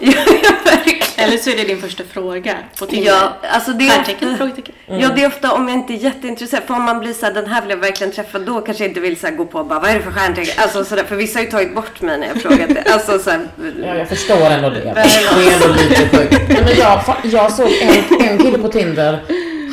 [0.00, 1.00] gör jag verkligen.
[1.16, 3.10] Eller så är det din första fråga på Tinder.
[3.12, 4.74] Ja, alltså det är ofta, Frågetecken?
[4.86, 6.62] ja, det är ofta om jag inte är jätteintresserad.
[6.62, 8.38] För om man blir såhär, den här vill jag verkligen träffa.
[8.38, 10.10] Då kanske jag inte vill så här, gå på och bara, vad är det för
[10.10, 10.54] stjärntecken?
[10.62, 12.92] Alltså sådär, för vissa har ju tagit bort mig när jag frågat det.
[12.92, 13.40] Alltså så här,
[13.82, 14.80] Ja, jag förstår ändå det.
[14.80, 16.48] Det är ändå lite sjukt.
[16.48, 19.24] Nej, men jag, jag såg en, en kille på Tinder,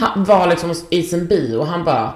[0.01, 2.13] han var liksom i sin bio och han bara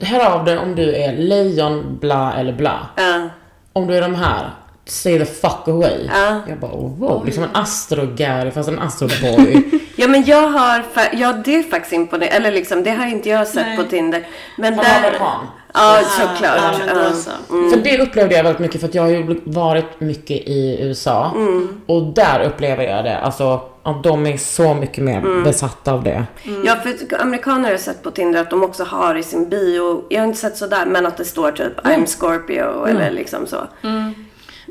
[0.00, 2.78] Hör av dig om du är lejon, bla eller bla.
[2.96, 3.28] ja.
[3.72, 4.50] Om du är de här,
[4.84, 6.08] say the fuck away.
[6.14, 6.40] Ja.
[6.48, 9.62] Jag bara oh, wow, liksom en astro-Gary fast en astro-boy.
[10.00, 12.36] Ja men jag har, ja det är faktiskt imponerande.
[12.36, 13.76] Eller liksom, det har inte jag sett Nej.
[13.76, 14.26] på Tinder.
[14.56, 14.98] Men Han där...
[15.06, 15.46] amerikan.
[15.74, 16.56] Ja, såklart.
[16.56, 17.12] ja, men då Ja.
[17.12, 17.54] så.
[17.54, 17.70] Mm.
[17.70, 21.32] För det upplevde jag väldigt mycket för att jag har ju varit mycket i USA.
[21.34, 21.80] Mm.
[21.86, 23.18] Och där upplever jag det.
[23.18, 25.44] Alltså att de är så mycket mer Mm.
[25.44, 26.24] besatta av det.
[26.64, 30.04] Ja, för amerikaner har jag sett på Tinder att de också har i sin bio,
[30.10, 33.66] jag har inte sett sådär, men att det står typ I'm Scorpio eller liksom så.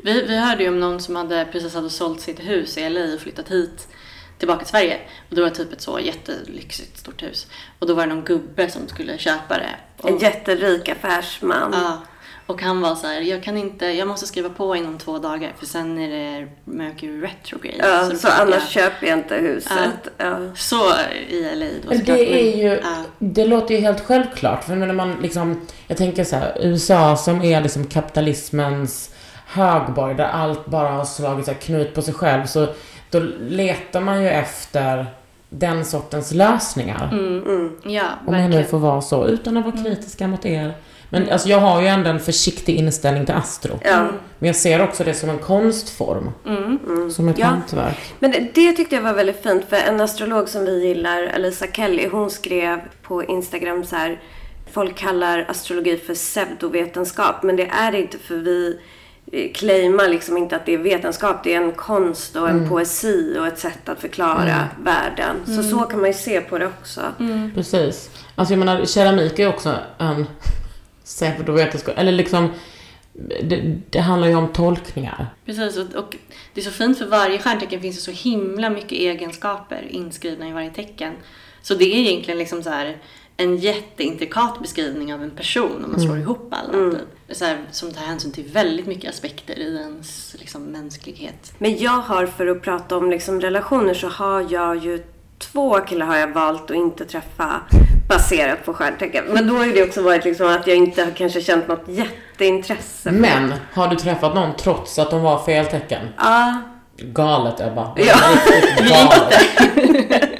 [0.02, 3.14] Vi, vi hörde ju om någon som hade precis hade sålt sitt hus i LA
[3.14, 3.88] och flyttat hit
[4.38, 4.96] tillbaka till Sverige.
[5.30, 7.46] Och det var typ ett så jättelyxigt stort hus.
[7.78, 9.70] Och då var det någon gubbe som skulle köpa det.
[10.02, 11.70] Och, En jätterik affärsman.
[11.72, 11.98] ja,
[12.48, 15.52] och han var så här, jag kan inte, jag måste skriva på inom två dagar
[15.58, 17.88] för sen är det Mercury retrograde.
[17.88, 20.08] Ja, så fick annars jag- köper jag inte huset.
[20.18, 20.38] Ja.
[20.54, 20.76] Så
[21.28, 22.06] i LA då såklart.
[22.06, 22.96] det är ju, ja.
[23.18, 24.64] det låter ju helt självklart.
[24.64, 29.14] För när man liksom, jag tänker så här, USA som är liksom kapitalismens
[29.46, 32.46] högborg där allt bara har slagit så här knut på sig själv.
[32.46, 32.66] Så
[33.10, 35.06] då letar man ju efter
[35.48, 37.08] den sortens lösningar.
[37.84, 40.74] Ja, Om man nu får vara så, utan att vara kritiska mot er.
[41.10, 43.80] Men alltså jag har ju ändå en försiktig inställning till astro.
[43.84, 44.06] Ja.
[44.38, 46.30] Men jag ser också det som en konstform.
[47.12, 47.46] Som ett Ja.
[47.46, 48.14] hantverk.
[48.18, 51.66] Men det, det tyckte jag var väldigt fint för en astrolog som vi gillar, Elisa
[51.72, 54.20] Kelly, hon skrev på Instagram så här.
[54.72, 58.78] Folk kallar astrologi för pseudovetenskap men det är det inte för vi
[59.32, 61.44] eh, claimar liksom inte att det är vetenskap.
[61.44, 65.36] Det är en konst och en poesi och ett sätt att förklara världen.
[65.56, 67.00] Så så kan man ju se på det också.
[67.54, 68.10] Precis.
[68.34, 70.26] Alltså jag menar, keramik är också en
[71.08, 71.98] pseudovetenskap.
[71.98, 72.48] Eller liksom,
[73.42, 75.34] det, det handlar ju om tolkningar.
[75.46, 76.16] Precis, och, och
[76.54, 80.52] det är så fint för varje stjärntecken finns det så himla mycket egenskaper inskrivna i
[80.52, 81.14] varje tecken.
[81.62, 82.96] Så det är egentligen liksom så här
[83.40, 86.90] en jätteintrikat beskrivning av en person om man slår ihop alla.
[86.90, 87.00] Typ.
[87.26, 91.52] Det är Så här, som tar hänsyn till väldigt mycket aspekter i ens liksom, mänsklighet.
[91.58, 95.02] Men jag har, för att prata om liksom relationer, så har jag ju
[95.38, 97.60] två killar har jag valt att inte träffa
[98.08, 99.24] baserat på stjärntecken.
[99.28, 101.84] Men då har ju det också varit liksom att jag inte har kanske känt något
[101.88, 103.10] jätteintresse.
[103.10, 106.08] Men, har du träffat någon trots att de var fel tecken?
[106.18, 106.62] Ja.
[106.96, 107.94] Galet Ebba.
[107.96, 108.16] Ja.
[108.78, 109.32] Galet.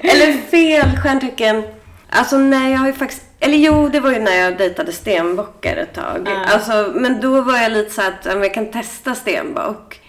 [0.00, 1.62] Eller fel stjärntecken.
[2.10, 3.22] Alltså nej, jag har ju faktiskt...
[3.40, 6.22] Eller jo, det var ju när jag dejtade stenbockar ett tag.
[6.26, 6.44] Ja.
[6.54, 10.00] Alltså, men då var jag lite så att jag kan testa stenbock.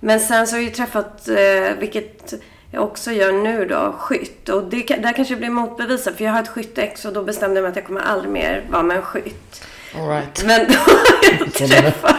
[0.00, 2.34] Men sen så har jag ju träffat, eh, vilket
[2.70, 4.48] jag också gör nu då, skytt.
[4.48, 7.56] Och det, där kanske jag blir motbevisad för jag har ett skytteex och då bestämde
[7.56, 9.64] jag mig att jag kommer aldrig mer vara med en skytt.
[9.94, 10.44] All right.
[10.44, 10.98] Men då har
[11.40, 12.16] jag träffat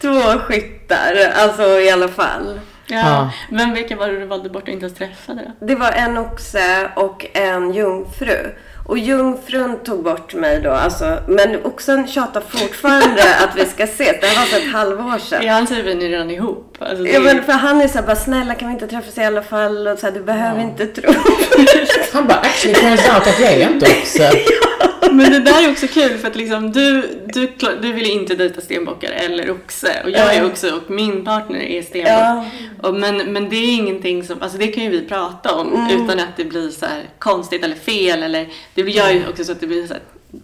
[0.00, 2.60] två skyttar, alltså i alla fall.
[2.86, 2.96] Ja.
[2.96, 3.30] Ja.
[3.50, 5.66] Men vilka var det du valde bort och inte ens träffade då?
[5.66, 8.54] Det var en oxe och en jungfru.
[8.88, 14.20] Och jungfrun tog bort mig då, alltså, men oxen tjatar fortfarande att vi ska ses.
[14.20, 15.42] Det här var för ett halvår sedan.
[15.46, 16.76] Ja, han säger vi är redan ihop.
[16.78, 19.18] Alltså, det Ja, men för han är så här, bara snälla kan vi inte träffas
[19.18, 19.86] i alla fall?
[19.88, 21.12] Och så här, du behöver inte tro.
[22.12, 24.30] Han bara, actually turns out att jag är inte oxe.
[25.12, 28.34] Men det där är också kul för att liksom du, du, du vill ju inte
[28.34, 30.46] dejta stenbockar eller oxe och jag är Ja.
[30.46, 32.12] oxe och min partner är stenbock.
[32.12, 32.44] Ja.
[32.82, 36.04] Och men, men det är ingenting som, alltså det kan ju vi prata om Mm.
[36.04, 38.48] utan att det blir så här konstigt eller fel eller
[38.84, 40.02] det gör ju också så att det blir så här,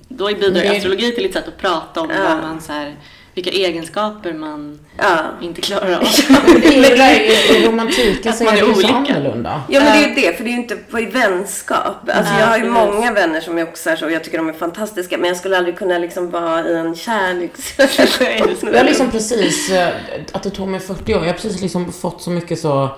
[0.09, 2.23] då bidrar det- astrologi till ett sätt att prata om Ja.
[2.25, 2.94] vad man så här,
[3.35, 5.18] vilka egenskaper man Ja.
[5.42, 6.03] inte klarar av.
[6.64, 8.94] Är i- romantiken så man är är det ju så olika.
[9.14, 9.62] annorlunda.
[9.68, 11.97] Ja men det är ju det, för det är ju inte på i vänskap.
[12.09, 12.75] Alltså Ja, jag har ju precis.
[12.94, 15.18] många vänner som är oxar så och jag tycker de är fantastiska.
[15.18, 18.68] Men jag skulle aldrig kunna liksom vara i en kärleksrelation.
[18.73, 19.88] Jag har liksom precis, eh,
[20.33, 22.88] att det tog mig 40 år, jag har precis liksom fått så mycket så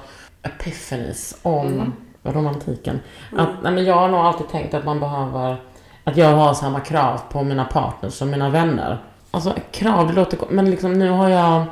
[0.43, 1.93] epiphanies om
[2.33, 3.01] romantiken.
[3.37, 5.57] Att, nej, men jag har nog alltid tänkt att man behöver,
[6.05, 8.99] att jag har samma krav på mina partners som mina vänner.
[9.31, 11.65] Alltså krav, det låter Men liksom nu har jag...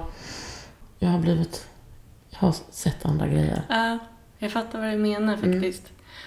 [0.99, 1.67] Jag har blivit...
[2.31, 3.63] Jag har sett andra grejer.
[3.69, 3.99] Ja,
[4.39, 5.53] jag fattar vad du menar Mm.
[5.53, 5.83] faktiskt.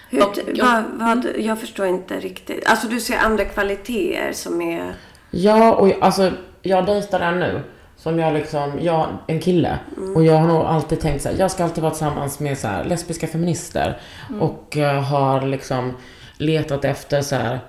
[0.09, 2.69] Hur, Och- vad, vad, jag förstår inte riktigt.
[2.69, 4.93] Alltså du ser andra kvaliteter som är...
[5.31, 7.61] Ja, och jag- alltså jag dejtar en nu.
[8.07, 9.79] Som jag liksom, jag, en kille.
[10.15, 12.67] Och jag har nog alltid tänkt så här, jag ska alltid vara tillsammans med så
[12.67, 13.99] här, lesbiska feminister.
[14.39, 15.93] Och eh, har liksom
[16.37, 17.59] letat efter så här,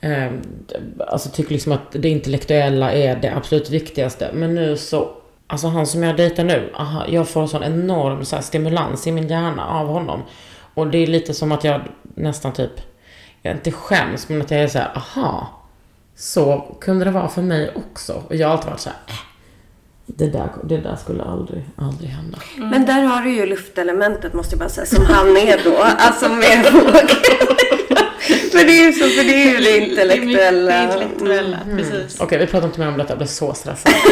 [0.00, 0.32] eh,
[1.08, 4.30] alltså tycker liksom att det intellektuella är det absolut viktigaste.
[4.34, 5.10] Men nu så,
[5.46, 9.12] alltså han som jag dejtar nu, aha, jag får sån enorm så här, stimulans i
[9.12, 10.22] min hjärna av honom.
[10.74, 11.80] Och det är lite som att jag
[12.14, 12.72] nästan typ,
[13.42, 15.46] jag inte skäms, men att jag är så här, aha.
[16.16, 18.22] Så kunde det vara för mig också.
[18.28, 19.29] Och jag har alltid varit så här, äh,
[20.16, 22.38] det där, det där skulle aldrig, aldrig hända.
[22.56, 25.76] Men där har du ju luftelementet måste jag bara säga, som han är då.
[25.82, 27.06] Alltså med vågen.
[28.54, 30.72] Men det är ju så, för det är ju det intellektuella.
[30.72, 31.76] Det intellektuella, Mm.
[31.78, 32.20] precis.
[32.20, 33.92] Okej, vi pratar inte mer om detta, jag blir så stressad.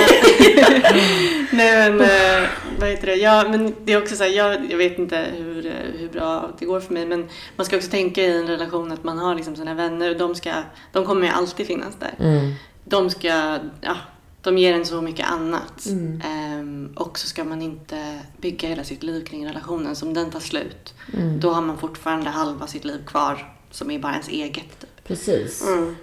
[1.51, 2.49] Nej men, eh,
[2.81, 3.15] vad heter det?
[3.15, 6.65] Ja, men det är också så här, jag, jag vet inte hur, hur bra det
[6.67, 9.57] går för mig men man ska också tänka i en relation att man har liksom
[9.57, 10.51] sina vänner och de, ska,
[10.93, 12.15] de kommer ju alltid finnas där.
[12.27, 12.55] Mm.
[12.85, 13.97] De ska, ja,
[14.43, 15.87] de ger en så mycket annat.
[15.87, 16.21] Mm.
[16.25, 20.41] Ehm, och så ska man inte bygga hela sitt liv kring relationen som den tar
[20.41, 20.95] slut.
[21.15, 21.41] Mm.
[21.41, 24.81] Då har man fortfarande halva sitt liv kvar som är bara ens eget.
[24.81, 25.05] Typ.
[25.05, 25.63] Precis.
[25.67, 25.97] Mm.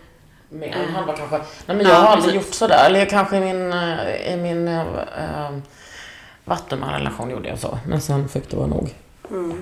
[0.50, 1.38] Mer än halva kanske.
[1.38, 1.46] Nej
[1.78, 2.48] men jag Ja, har aldrig precis.
[2.48, 2.86] gjort sådär.
[2.86, 5.52] Eller kanske i min, eh, i min äh,
[6.46, 7.80] vattenman-relation gjorde jag så.
[7.88, 8.94] Men sen fick det vara nog.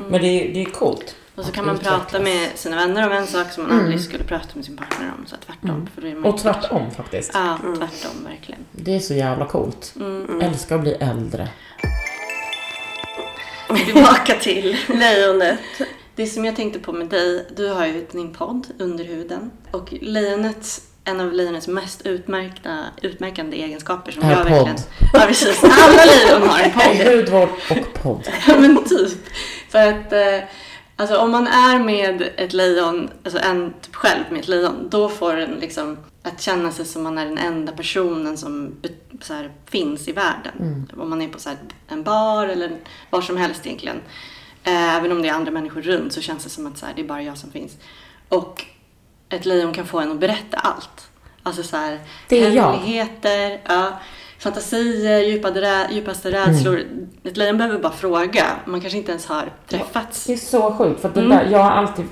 [0.09, 1.15] Men det, är- det är coolt.
[1.35, 2.01] Och så kan man utvecklas.
[2.01, 3.83] prata med sina vänner om en sak som man Mm.
[3.85, 5.25] aldrig skulle prata med sin partner om.
[5.27, 5.69] Så tvärtom.
[5.69, 5.87] Mm.
[5.95, 7.31] För då är man Och tvärtom faktiskt.
[7.33, 8.59] Ja, tvärtom verkligen.
[8.71, 9.93] Det är så jävla coolt.
[9.95, 10.41] Mm.
[10.41, 11.47] Älskar att bli äldre.
[13.85, 15.59] Tillbaka till Lejonet.
[16.15, 17.47] det som jag tänkte på med dig.
[17.55, 19.51] Du har ju din podd, Under huden.
[19.71, 24.51] Och lejonets, en av lejonets mest utmärkta, utmärkande egenskaper som jag podd.
[24.51, 24.77] verkligen...
[25.13, 25.63] Ja, precis.
[25.63, 27.13] Alla lejon har en podd.
[27.15, 28.27] Hudvård och podd.
[28.47, 29.17] Ja men typ.
[29.69, 30.47] För att eh,
[30.95, 35.09] alltså, om man är med ett lejon, alltså en typ själv med ett lejon, då
[35.09, 38.75] får den liksom att känna sig som man är den enda personen som
[39.21, 40.87] så här, finns i världen.
[40.97, 42.71] Om man är på så här, en bar eller
[43.09, 44.01] var som helst egentligen.
[44.63, 46.93] Eh, även om det är andra människor runt så känns det som att så här,
[46.95, 47.77] det är bara jag som finns.
[48.29, 48.65] Och
[49.29, 51.07] ett lejon kan få en att berätta allt.
[51.43, 52.71] Alltså så här, Det är jag.
[52.73, 53.99] hemligheter, ja,
[54.43, 56.81] fantasier, djupade, djupaste rädslor.
[57.23, 58.43] Ett lejon behöver bara fråga.
[58.65, 60.25] Man kanske inte ens har träffats.
[60.25, 61.01] Det är så sjukt.
[61.01, 61.29] För att Mm.
[61.29, 62.05] där, jag har alltid,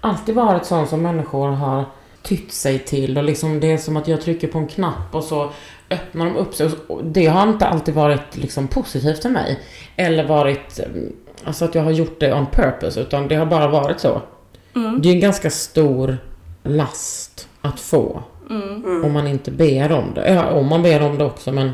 [0.00, 1.84] alltid varit sån som människor har
[2.22, 3.18] tytt sig till.
[3.18, 5.50] Och liksom det är som att jag trycker på en knapp och så
[5.90, 6.70] öppnar de upp sig.
[6.86, 9.60] Och det har inte alltid varit liksom positivt för mig.
[9.96, 11.12] Eller varit mm,
[11.44, 13.00] alltså att jag har gjort det on purpose.
[13.00, 14.22] Utan det har bara varit så.
[14.76, 15.02] Mm.
[15.02, 16.18] Det är en ganska stor
[16.62, 18.22] last att få.
[18.50, 19.04] Mm.
[19.04, 20.32] Om man inte ber om det.
[20.34, 21.52] Ja, om man ber om det också.
[21.52, 21.70] Men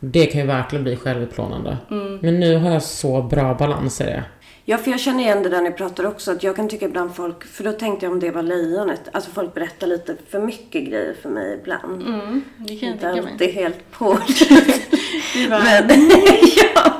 [0.00, 1.76] det kan ju verkligen bli självutplånande.
[1.90, 2.18] Mm.
[2.22, 4.24] Men nu har jag så bra balans i det.
[4.64, 6.30] Ja, för jag känner igen det där ni pratar också.
[6.32, 9.00] Att jag kan tycka ibland folk, för då tänkte jag om det var lejonet.
[9.12, 12.02] Alltså folk berättar lite för mycket grejer för mig ibland.
[12.02, 13.32] Mm, det kan jag Inte tänka mig.
[13.32, 14.18] alltid helt på.
[15.48, 15.90] Men,
[16.74, 16.92] ja.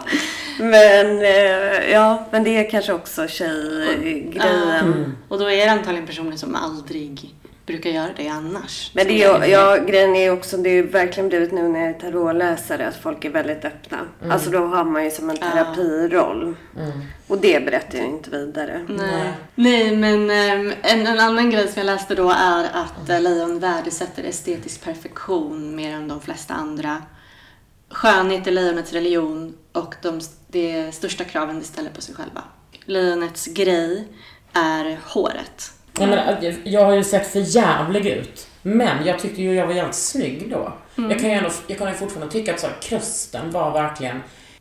[0.58, 4.34] Men, eh, ja, men det är kanske också tjejgrejen.
[4.38, 4.82] Ja,
[5.28, 7.34] Och då är det antagligen personer som aldrig
[7.66, 8.90] brukar göra det annars.
[8.94, 12.00] Men det är ja, grejen är också, det är verkligen blivit nu när jag är
[12.00, 13.98] tarotläsare att folk är väldigt öppna.
[14.30, 16.56] Alltså då har man ju som en terapiroll.
[17.26, 18.86] Och det berättar jag inte vidare.
[18.88, 19.32] Nej.
[19.54, 23.58] Nej, men ehm, en, en annan grej som jag läste då är att uh, lejon
[23.58, 27.02] värdesätter estetisk perfektion mer än de flesta andra.
[27.90, 32.42] Skönhet är lejonets religion och de, de största kraven de ställer på sig själva.
[32.84, 34.08] Lejonets grej
[34.52, 35.72] är håret.
[36.06, 36.08] Nej,
[36.40, 38.46] men, äh, jag har ju sett för jävlig ut.
[38.62, 40.72] Men jag tyckte ju jag var jävligt snygg då.
[41.10, 44.20] Jag kan ju ändå, jag kan ju fortfarande tycka att så här, krösten var verkligen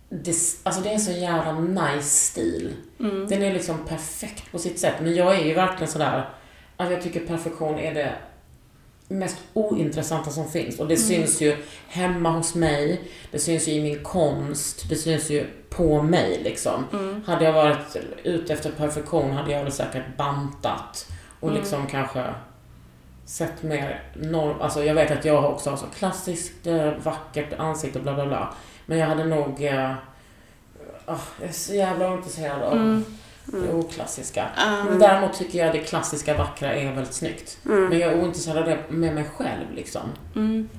[0.09, 2.73] det, alltså det är en så jävla nice stil.
[3.29, 4.93] Den är liksom perfekt på sitt sätt.
[5.01, 6.29] Men jag är ju verkligen sådär,
[6.77, 8.13] att jag tycker perfektion är det
[9.07, 10.79] mest ointressanta som finns.
[10.79, 15.29] Och det syns ju hemma hos mig, det syns ju i min konst, det syns
[15.29, 16.83] ju på mig liksom.
[17.25, 21.07] Hade jag varit ute efter perfektion hade jag väl säkert bantat
[21.39, 22.23] och liksom kanske
[23.25, 24.61] sett mer norm...
[24.61, 28.53] Alltså jag vet att jag också har så klassiskt eh, vackert ansikte bla bla bla.
[28.85, 29.63] Men jag hade nog...
[29.63, 29.93] Eh,
[31.05, 33.03] ah, jag är så jävla ointresserad av
[33.45, 34.45] det oklassiska.
[34.89, 37.57] Men däremot tycker jag det klassiska vackra är väldigt snyggt.
[37.63, 40.01] Men jag är ointresserad av det med mig själv liksom.
[40.35, 40.69] Mm.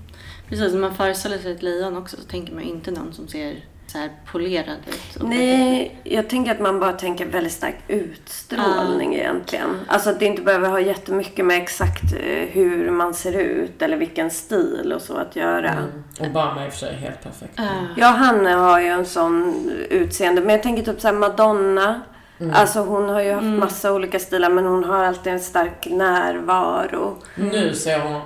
[0.49, 3.65] Precis, när man föreställer sig ett lejon också så tänker man inte någon som ser
[3.93, 5.23] så här polerad ut.
[5.23, 9.77] Nej, jag tänker att man bara tänker väldigt stark utstrålning egentligen.
[9.89, 13.97] Alltså att det inte behöver ha jättemycket med exakt eh, hur man ser ut eller
[13.97, 15.75] vilken stil och så att göra.
[16.21, 17.53] Obama är i och för sig helt perfekt.
[17.57, 17.69] Ja.
[17.97, 19.55] Ja, han har ju en sån
[19.91, 20.41] utseende.
[20.41, 22.01] Men jag tänker typ såhär Madonna.
[22.53, 27.17] Alltså hon har ju haft massa olika stilar men hon har alltid en stark närvaro.
[27.35, 28.21] Nu ser hon...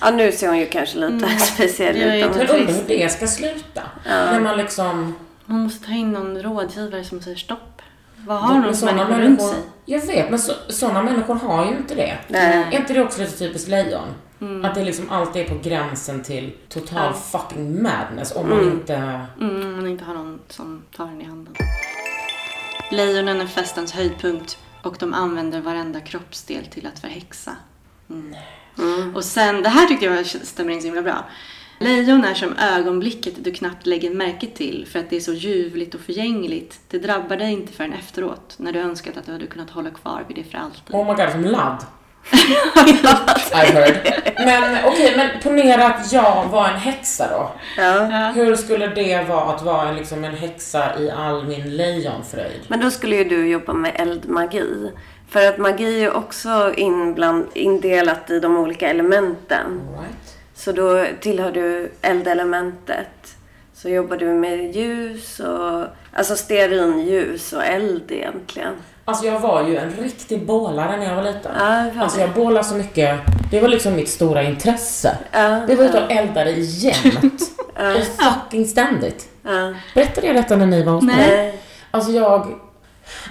[0.00, 2.26] Ja, nu ser hon ju kanske lite speciell är ju ut.
[2.26, 3.82] Om- undrar hur det ska sluta.
[4.04, 5.14] När man liksom...
[5.44, 7.82] Man måste ta in någon rådgivare som säger stopp.
[8.26, 9.58] Vad har någon såna människor runt sig?
[9.84, 12.18] Jag vet, men så, sådana människor har ju inte det.
[12.28, 12.66] Nej.
[12.72, 14.08] Är inte det också lite typiskt lejon?
[14.40, 14.64] Mm.
[14.64, 18.94] Att det liksom alltid är på gränsen till total fucking madness om man inte...
[19.40, 21.54] Mm, man inte har någon som tar den i handen.
[22.90, 27.50] Lejonen är festens höjdpunkt och de använder varenda kroppsdel till att förhäxa.
[28.10, 28.34] Mm.
[29.14, 31.24] Och sen, det här tyckte jag stämmer in så himla bra.
[31.78, 35.94] Lejon är som ögonblicket du knappt lägger märke till för att det är så ljuvligt
[35.94, 36.80] och förgängligt.
[36.88, 40.24] Det drabbar dig inte förrän efteråt när du önskat att du hade kunnat hålla kvar
[40.28, 40.94] vid det för alltid.
[40.94, 41.84] Oh my god, som ladd.
[43.52, 43.96] I've heard.
[44.38, 47.50] Men okej, men ponera att jag var en häxa då.
[47.82, 48.32] Ja.
[48.34, 52.60] Hur skulle det vara att vara en, liksom en häxa i all min lejonfröjd?
[52.68, 54.90] Men då skulle ju du jobba med eldmagi.
[55.30, 59.80] För att magi är ju också inbland, indelat i de olika elementen.
[60.00, 60.36] Right.
[60.54, 63.36] Så då tillhör du eldelementet.
[63.74, 65.84] Så jobbar du med ljus och...
[66.12, 68.74] Alltså stearinljus och eld egentligen.
[69.04, 71.52] Alltså jag var ju en riktig bålare när jag var liten.
[71.58, 73.20] Ja, alltså jag bålade så mycket.
[73.50, 75.16] Det var liksom mitt stora intresse.
[75.32, 77.42] Ja, Vi var ute och eldade jämt.
[77.74, 79.28] och fucking ständigt.
[79.42, 79.74] Ja.
[79.94, 81.16] Berättade jag detta när ni var hos mig?
[81.16, 81.58] Nej.
[81.90, 82.46] Alltså jag...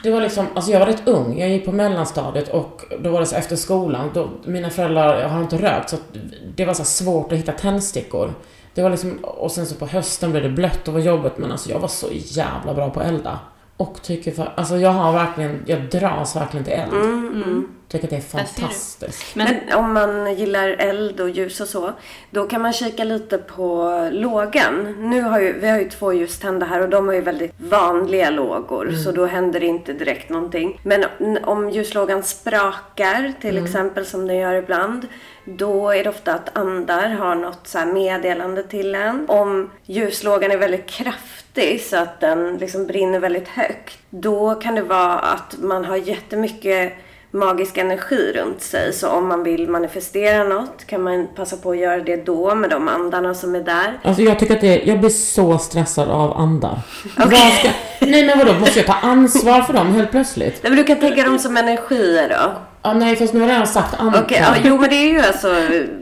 [0.03, 1.39] Det var liksom, alltså jag var rätt ung.
[1.39, 4.09] Jag gick på mellanstadiet och då var det så efter skolan.
[4.13, 6.17] Då, mina föräldrar har inte rökt så att
[6.55, 8.33] det var så svårt att hitta tändstickor.
[8.73, 11.51] Det var liksom, och sen så på hösten blev det blött och var jobbigt men
[11.51, 13.39] alltså jag var så jävla bra på att elda.
[13.77, 16.93] Och tycker för, alltså jag har verkligen, jag dras verkligen till eld.
[16.93, 17.67] Mm, mm.
[17.89, 19.35] Tycker att det är fantastiskt.
[19.35, 21.93] Men, Men om man gillar eld och ljus och så,
[22.29, 24.95] då kan man kika lite på lågan.
[25.09, 28.29] Nu har ju, vi har ju två ljuständer här och de har ju väldigt vanliga
[28.29, 30.79] lågor, så då händer det inte direkt någonting.
[30.83, 31.05] Men
[31.43, 35.07] om ljuslågan sprakar, till exempel som den gör ibland,
[35.45, 39.25] då är det ofta att andar har något så här meddelande till en.
[39.29, 44.81] Om ljuslågan är väldigt kraftig så att den liksom brinner väldigt högt, då kan det
[44.81, 46.93] vara att man har jättemycket
[47.31, 48.93] magisk energi runt sig.
[48.93, 52.69] Så om man vill manifestera något kan man passa på att göra det då med
[52.69, 53.99] de andarna som är där.
[54.03, 56.79] Alltså jag tycker att det, jag blir så stressad av andar.
[57.17, 57.69] Vad ska,
[57.99, 60.63] nej men vadå, måste jag ta ansvar för dem helt plötsligt?
[60.63, 62.51] Nej, men du kan tänka dem som energier då.
[62.81, 64.19] Ja, nej fast nu har jag redan sagt andra.
[64.19, 65.55] Okej, ja, jo men det är ju alltså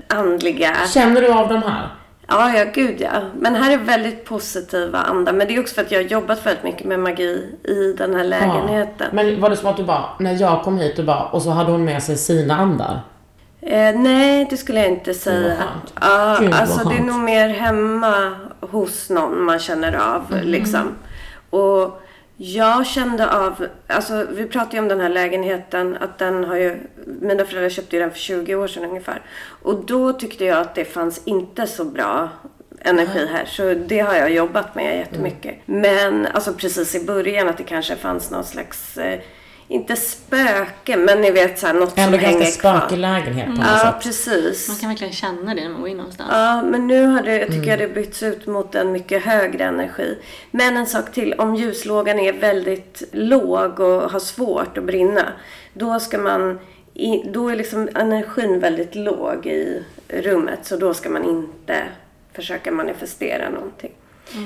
[0.07, 0.75] andliga.
[0.93, 1.87] Känner du av de här?
[2.27, 3.21] Ja, ja gud ja.
[3.39, 5.33] Men här är väldigt positiva andar.
[5.33, 8.15] Men det är också för att jag har jobbat väldigt mycket med magi i den
[8.15, 9.07] här lägenheten.
[9.11, 11.49] Men var det som att du bara, när jag kom hit, du bara, och så
[11.49, 12.99] hade hon med sig sina andar?
[13.61, 15.55] Eh, nej, det skulle jag inte säga.
[16.01, 20.95] Ja, Gud, vad alltså det är nog mer hemma hos någon man känner av liksom.
[21.49, 22.01] Och
[22.37, 26.77] jag kände av, alltså vi pratade ju om den här lägenheten, att den har ju,
[27.05, 29.21] mina föräldrar köpte ju den för 20 år sedan ungefär.
[29.61, 32.29] Och då tyckte jag att det fanns inte så bra
[32.79, 33.45] energi här.
[33.45, 35.55] Så det har jag jobbat med jättemycket.
[35.65, 39.19] Men alltså precis i början att det kanske fanns någon slags, eh,
[39.67, 42.77] inte spöke, men ni vet såhär något Ändå som hänger ganska kvar.
[42.79, 44.03] spökig lägenhet på något Ja, sätt.
[44.03, 44.67] precis.
[44.67, 46.29] man kan verkligen känna det när man går in någonstans.
[46.33, 49.63] Ja, men nu har det, jag tycker jag det bytts ut mot en mycket högre
[49.63, 50.17] energi.
[50.51, 55.25] Men en sak till, om ljuslågan är väldigt låg och har svårt att brinna,
[55.73, 56.59] då ska man,
[56.93, 61.83] i, då är liksom energin väldigt låg i rummet, så då ska man inte
[62.33, 63.91] försöka manifestera någonting.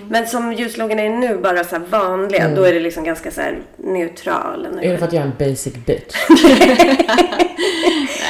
[0.10, 3.42] Men som ljuslågan är nu, bara så här vanliga, då är det liksom ganska så
[3.42, 4.88] här neutral energi.
[4.88, 6.16] Är det för att jag är en basic bitch?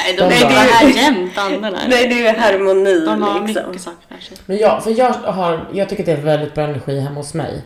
[0.04, 1.78] Nej, de De är här jämt, andarna.
[1.88, 3.68] Nej, det är ju harmoni De har liksom.
[3.70, 4.36] mycket saker för sig.
[4.46, 7.34] Men jag, för jag har, jag tycker att det är väldigt bra energi hemma hos
[7.34, 7.62] mig.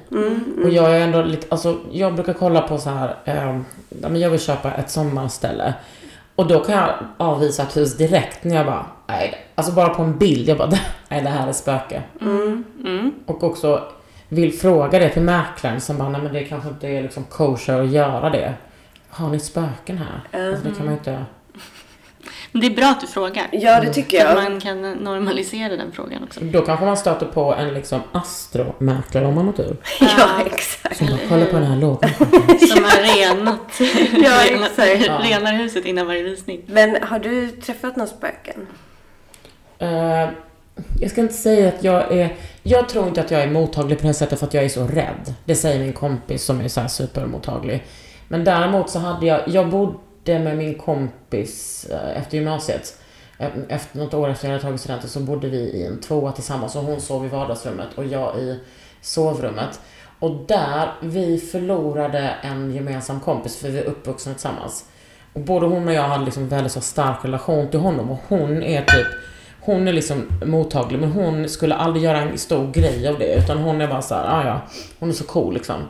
[0.65, 3.61] Och jag är ändå lite, alltså jag brukar kolla på så här, eh,
[4.03, 5.75] ja, men jag vill köpa ett sommarställe.
[6.35, 10.03] Och då kan jag avvisa ett hus direkt när jag bara, nej, alltså bara på
[10.03, 10.71] en bild, jag bara,
[11.09, 12.03] nej det här är spöke.
[12.21, 13.15] Mm.
[13.27, 13.83] Och också
[14.29, 17.81] vill fråga det till mäklaren som bara, nej men det kanske inte är liksom kosher
[17.81, 18.55] att göra det.
[19.09, 20.47] Har ni spöken här?
[20.49, 21.25] Alltså, det kan man ju inte...
[22.53, 23.47] Men det är bra att du frågar.
[23.53, 24.51] Ja, det tycker Så att jag.
[24.51, 26.41] man kan normalisera den frågan också.
[26.43, 29.77] Då kanske man stöter på en liksom astromäklare om man har tur.
[30.01, 30.97] Ja, exakt.
[30.97, 32.11] Som bara, kolla på den här lågan.
[32.69, 33.81] Som har renat,
[34.25, 35.25] Ja, exakt.
[35.25, 36.61] Renar huset innan varje visning.
[36.67, 38.67] Men har du träffat några spöken?
[39.79, 40.29] Eh,
[41.01, 44.07] jag ska inte säga att jag är, jag tror inte att jag är mottaglig på
[44.07, 45.35] det sättet för att jag är så rädd.
[45.45, 47.85] Det säger min kompis som är så här supermottaglig.
[48.29, 52.99] Men däremot så hade jag, jag bodde med min kompis eh, efter gymnasiet.
[53.39, 56.33] Eh, efter något år efter jag hade tagit studenten så bodde vi i en tvåa
[56.33, 58.61] tillsammans och hon sov i vardagsrummet och jag i
[59.01, 59.81] sovrummet.
[60.19, 64.85] Och där, vi förlorade en gemensam kompis för vi är uppvuxna tillsammans.
[65.33, 68.63] Och både hon och jag hade liksom väldigt så stark relation till honom och hon
[68.63, 69.07] är typ
[69.67, 73.59] hon är liksom mottaglig men hon skulle aldrig göra en stor grej av det utan
[73.59, 74.61] hon är bara så här, ah, ja,
[74.99, 75.83] hon är så cool liksom.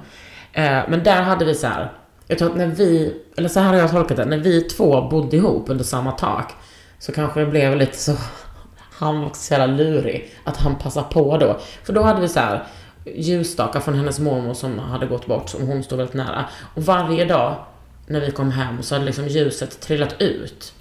[0.53, 1.93] Eh, men där hade vi så här,
[2.27, 5.09] jag tror att när vi, eller så här har jag tolkat det, när vi två
[5.09, 6.53] bodde ihop under samma tak
[6.99, 8.12] så kanske det blev lite så,
[8.99, 11.59] han var så jävla lurig, att han passade på då.
[11.85, 12.64] För då hade vi så här
[13.14, 16.45] ljusstakar från hennes mormor som hade gått bort, som hon stod väldigt nära.
[16.74, 17.57] Och varje dag
[18.07, 20.72] när vi kom hem så hade liksom ljuset trillat ut.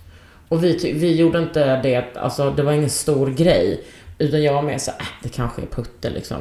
[0.55, 3.83] Och vi, vi gjorde inte det, alltså det var ingen stor grej.
[4.17, 6.37] Utan jag var mer så äh, det kanske är putte liksom.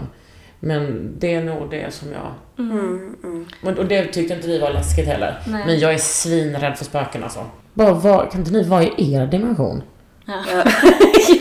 [0.60, 2.32] Men det är nog det som jag...
[2.58, 3.78] Mm, mm.
[3.78, 5.38] Och det tyckte inte vi var läskigt heller.
[5.46, 5.66] Nej.
[5.66, 7.46] Men jag är svinrädd för spöken alltså.
[7.74, 9.82] Bara, var, kan inte ni vara i er dimension?
[10.26, 10.44] Ja.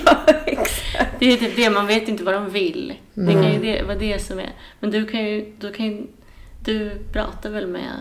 [0.05, 0.15] Ja.
[0.45, 1.15] exakt.
[1.19, 2.93] Det är typ det, man vet inte vad de vill.
[3.13, 4.51] Det kan ju det, vara det som är.
[4.80, 6.07] Men du kan ju, du kan ju,
[6.65, 7.91] du pratar väl med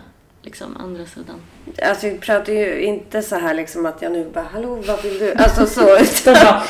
[0.42, 1.40] liksom andra sidan?
[1.82, 5.18] Alltså jag pratar ju inte så här liksom att jag nu bara hallå vad vill
[5.18, 5.34] du?
[5.34, 5.98] Alltså så.
[6.00, 6.62] Utan, bara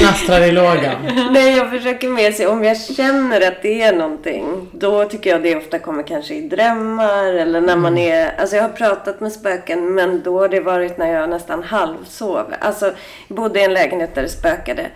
[0.00, 0.96] knastrar i lågan.
[1.30, 4.68] nej jag försöker mer se om jag känner att det är någonting.
[4.72, 8.40] Då tycker jag det ofta kommer kanske i drömmar eller när man är.
[8.40, 12.54] Alltså jag har pratat med spöken men då har det varit när jag nästan halvsov.
[12.60, 12.86] Alltså
[13.28, 14.86] jag bodde i en lägenhet där det spökade.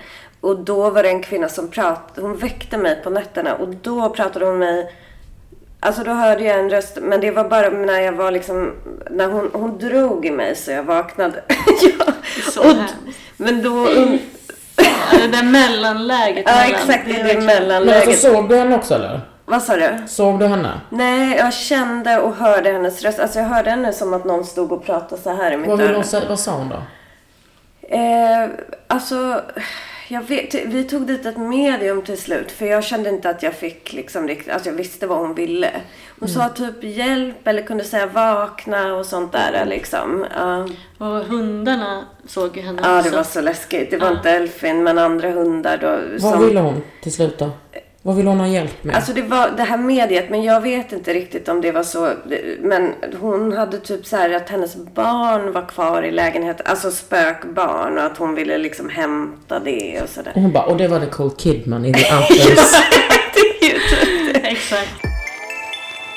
[0.41, 2.27] Och då var det en kvinna som pratade.
[2.27, 4.93] Hon väckte mig på nätterna och då pratade hon med mig
[5.81, 8.73] Alltså då hörde jag en röst, men det var bara när jag var liksom,
[9.11, 11.43] när hon, hon drog i mig så jag vaknade.
[11.99, 12.13] ja.
[12.53, 12.77] Så och,
[13.37, 13.89] men då,
[15.13, 18.19] Ja, det där mellanläget ja mellan- exakt, det är det verkligen- Men alltså mellanläget.
[18.21, 19.21] såg du henne också eller?
[19.45, 19.89] Vad sa du?
[20.09, 20.81] Såg du henne?
[20.91, 23.19] Nej, jag kände och hörde hennes röst.
[23.21, 25.81] Alltså jag hörde henne som att någon stod och pratade så här i mitt Vad,
[25.81, 26.03] öra.
[26.29, 26.77] vad sa hon då?
[27.97, 28.49] Eh,
[28.87, 29.41] alltså,
[30.11, 32.53] jag vet, vi tog dit ett medium till slut.
[32.53, 35.71] För jag kände inte att jag fick liksom riktigt, alltså jag visste vad hon ville.
[36.21, 40.27] Hon sa typ hjälp eller kunde säga vakna och sånt där liksom.
[40.37, 40.69] Ja.
[40.99, 43.11] Och hundarna såg ju henne Ja, också.
[43.11, 43.91] det var så läskigt.
[43.91, 44.17] Det var Ja.
[44.17, 45.99] inte Elfin, men andra hundar då.
[46.25, 47.51] Vad som- ville hon till slut då?
[48.03, 48.97] Vad ville hon ha hjälp med?
[48.97, 52.13] Alltså det var det här mediet, men jag vet inte riktigt om det var så.
[52.61, 56.67] Men hon hade typ så här att hennes barn var kvar i lägenheten.
[56.69, 60.33] Alltså spökbarn och att hon ville liksom hämta det och sådär.
[60.35, 62.01] och hon bara, och det var Nicole Kidman i The
[63.35, 64.49] det ju typ det.
[64.49, 64.91] Exakt.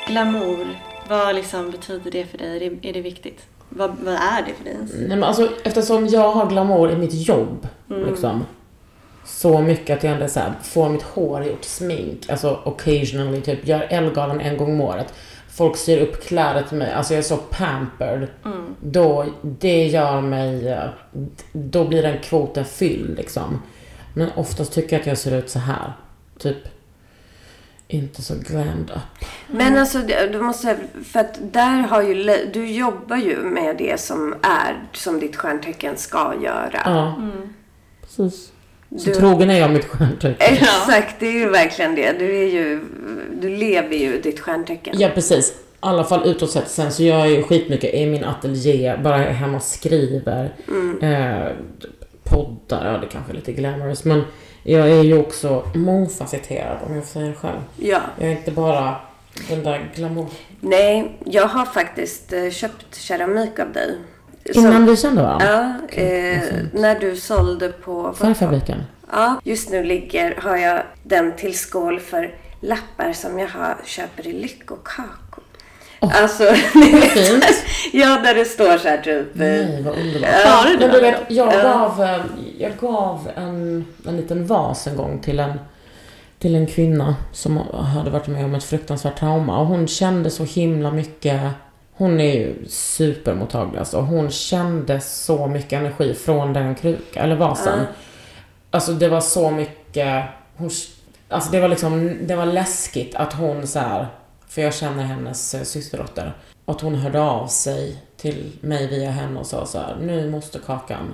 [0.07, 0.67] Glamour,
[1.09, 2.55] vad liksom betyder det för dig?
[2.55, 3.45] Är det, är det viktigt?
[3.69, 4.91] Vad, vad är det för dig ens?
[4.93, 8.45] Nej men alltså eftersom jag har glamour i mitt jobb, liksom.
[9.25, 13.67] Så mycket att jag ändå så här, får mitt hår gjort, smink, alltså occasionally, typ
[13.67, 15.13] gör Ellegalan en gång om året.
[15.49, 18.27] Folk syr upp kläder till mig, alltså jag är så pampered.
[18.81, 20.89] Då, det gör mig, eh,
[21.53, 23.61] då blir den kvoten fylld liksom.
[24.13, 25.93] Men oftast tycker jag att jag ser ut så här.
[26.39, 26.57] Typ,
[27.87, 29.25] inte så glammed up.
[29.47, 32.13] Men alltså, det- du måste, för att där har ju,
[32.53, 36.81] du jobbar ju med det som är, som ditt stjärntecken ska göra.
[36.85, 37.21] Ja,
[38.01, 38.51] precis.
[38.97, 40.35] Så Du- trogen är jag mitt stjärntecken.
[40.53, 42.11] Exakt, det är ju verkligen det.
[42.19, 42.81] Du är ju,
[43.41, 44.95] du lever ju ditt stjärntecken.
[44.99, 45.51] Ja, precis.
[45.51, 46.69] I alla fall utåt sett.
[46.69, 48.97] Sen så gör jag ju skitmycket i min ateljé.
[49.03, 50.53] Bara hemma och skriver.
[51.01, 51.51] Eh,
[52.23, 54.03] poddar, ja det kanske är lite glamorous.
[54.05, 54.23] Men
[54.63, 57.59] jag är ju också mångfacetterad om jag får säga det själv.
[57.77, 58.01] Ja.
[58.19, 58.95] Jag är inte bara
[59.49, 60.25] den där glamour...
[60.59, 63.95] Nej, jag har faktiskt eh, köpt keramik av dig.
[64.45, 65.75] Innan vi kände varandra?
[65.91, 66.39] Ja, eh,
[66.73, 68.13] när du sålde på...
[68.13, 68.83] Färgfabriken?
[69.11, 74.27] Ja, just nu ligger, har jag den till skål för lappar som jag har, köper
[74.27, 75.41] i Lyckokako.
[75.99, 76.43] Alltså,
[76.75, 77.45] ni vet, fint.
[77.93, 79.27] ja, där det står så här typ...
[79.33, 80.29] Nej, vad underbart.
[80.65, 80.87] Men det?
[80.91, 81.61] du vet, jag Ja.
[81.61, 82.21] gav, eh,
[82.57, 85.59] jag gav en, en liten vas en gång till en,
[86.39, 87.57] till en kvinna som
[87.95, 89.59] hade varit med om ett fruktansvärt trauma.
[89.59, 91.41] Och hon kände så himla mycket
[91.95, 94.01] hon är ju supermottaglig alltså.
[94.01, 97.79] Hon kände så mycket energi från den krukan, eller vasen.
[97.79, 97.85] Ja.
[98.71, 100.23] Alltså det var så mycket,
[100.55, 100.69] hon,
[101.29, 104.07] alltså det var liksom, det var läskigt att hon så här,
[104.47, 106.33] för jag känner hennes eh, systerdotter,
[106.65, 110.59] att hon hörde av sig till mig via henne och sa så här, nu måste
[110.59, 111.13] Kakan,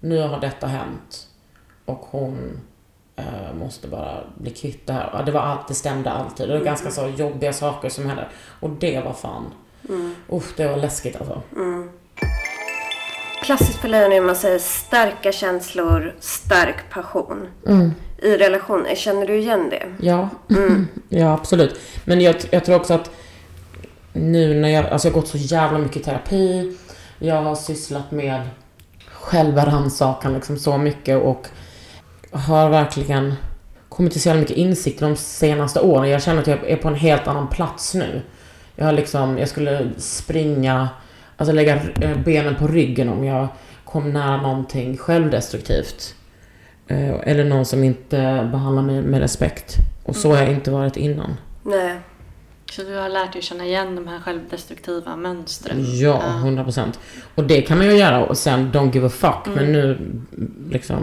[0.00, 1.26] nu har detta hänt.
[1.84, 2.60] Och hon
[3.16, 5.10] eh, måste bara bli kvitt det här.
[5.12, 6.48] Ja, Det var allt, det stämde alltid.
[6.48, 8.26] Det var ganska så jobbiga saker som hände.
[8.60, 9.52] Och det var fan,
[10.32, 11.42] usch det var läskigt alltså.
[13.42, 17.48] klassiskt för lejon är man säger starka känslor, stark passion.
[18.18, 19.86] I relationer, känner du igen det?
[20.06, 20.28] Ja,
[21.08, 21.80] ja absolut.
[22.04, 23.10] Men jag, jag tror också att
[24.12, 26.76] nu när jag, alltså jag har gått så jävla mycket i terapi.
[27.18, 28.40] Jag har sysslat med
[29.08, 31.46] själva rannsakan liksom så mycket och
[32.30, 33.34] har verkligen
[33.88, 36.10] kommit till så jävla mycket insikter de senaste åren.
[36.10, 38.22] Jag känner att jag är på en helt annan plats nu.
[38.76, 40.88] Jag har liksom, jag skulle springa,
[41.36, 43.48] alltså lägga eh, benen på ryggen om jag
[43.84, 46.14] kom nära någonting självdestruktivt.
[46.86, 49.76] Eh, Eller någon som inte behandlar mig med respekt.
[50.04, 51.36] Och så har jag inte varit innan.
[51.62, 51.98] Nej.
[52.70, 55.76] Så du har lärt dig att känna igen de här självdestruktiva mönstren?
[55.98, 57.00] Ja, 100 procent.
[57.34, 59.54] Och det kan man ju göra och sen don't give a fuck.
[59.54, 59.98] Men nu
[60.70, 60.96] liksom.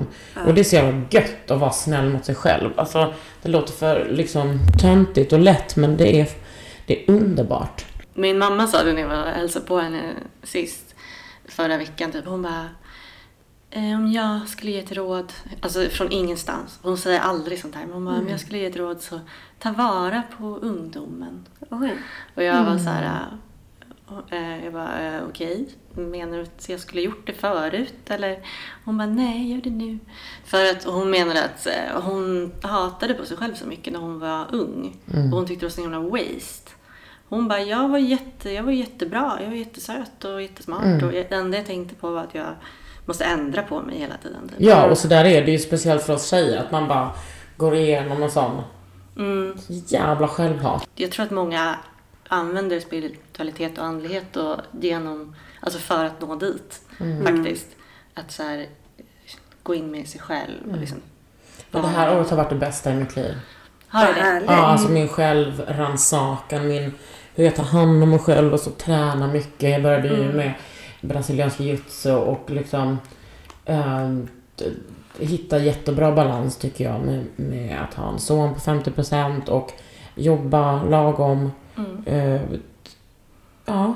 [0.45, 2.69] Och det är så jävla gött att vara snäll mot sig själv.
[2.75, 6.27] Alltså, det låter för liksom töntigt och lätt men det är,
[6.91, 7.85] det är underbart.
[8.13, 10.13] Min mamma sa det när jag var hälsade på henne
[10.43, 10.95] sist,
[11.45, 12.25] förra veckan typ.
[12.25, 12.69] Hon bara,
[13.69, 16.79] eh, om jag skulle ge ett råd, alltså från ingenstans.
[16.81, 19.19] Hon säger aldrig sånt här, men hon bara, om jag skulle ge ett råd så
[19.59, 21.47] ta vara på ungdomen.
[21.69, 21.97] Oj.
[22.35, 23.27] Och jag var så här,
[24.29, 28.39] eh, jag bara, eh, okej, menar du att jag skulle gjort det förut eller?
[28.85, 29.99] Hon bara, nej, gör det nu.
[30.45, 34.19] För att hon menade att eh, hon hatade på sig själv så mycket när hon
[34.19, 34.97] var ung.
[35.07, 36.60] Och hon tyckte det var så himla waste.
[37.31, 41.03] Hon bara, jag var, jätte, jag var jättebra, jag var jättesöt och jättesmart.
[41.03, 42.47] Och jag- det enda jag tänkte på var att jag
[43.05, 44.49] måste ändra på mig hela tiden.
[44.49, 44.57] Typ.
[44.59, 46.57] Ja, och så där är det ju speciellt för oss tjejer.
[46.57, 47.11] Att man bara
[47.57, 48.61] går igenom en sån
[49.17, 49.57] Mm.
[49.67, 50.87] jävla självhat.
[50.95, 51.75] Jag tror att många
[52.27, 56.81] använder spiritualitet och andlighet och genom, alltså för att nå dit
[57.25, 57.67] faktiskt.
[58.13, 58.65] Att så här,
[59.63, 60.97] gå in med sig själv och liksom.
[61.71, 63.33] Men det här året har varit det bästa i mitt liv.
[63.87, 64.43] Har det?
[64.47, 66.93] Ja, alltså min självrannsakan, min
[67.35, 69.69] hur jag tar hand om mig själv och så tränar mycket.
[69.69, 70.53] Jag började ju med
[71.01, 72.97] brasiliansk jiu-jitsu och liksom
[74.55, 74.65] d-
[75.19, 79.71] hitta jättebra balans tycker jag med, med att ha en son på 50% och
[80.15, 81.51] jobba lagom.
[82.05, 82.41] Eh,
[83.65, 83.93] ja,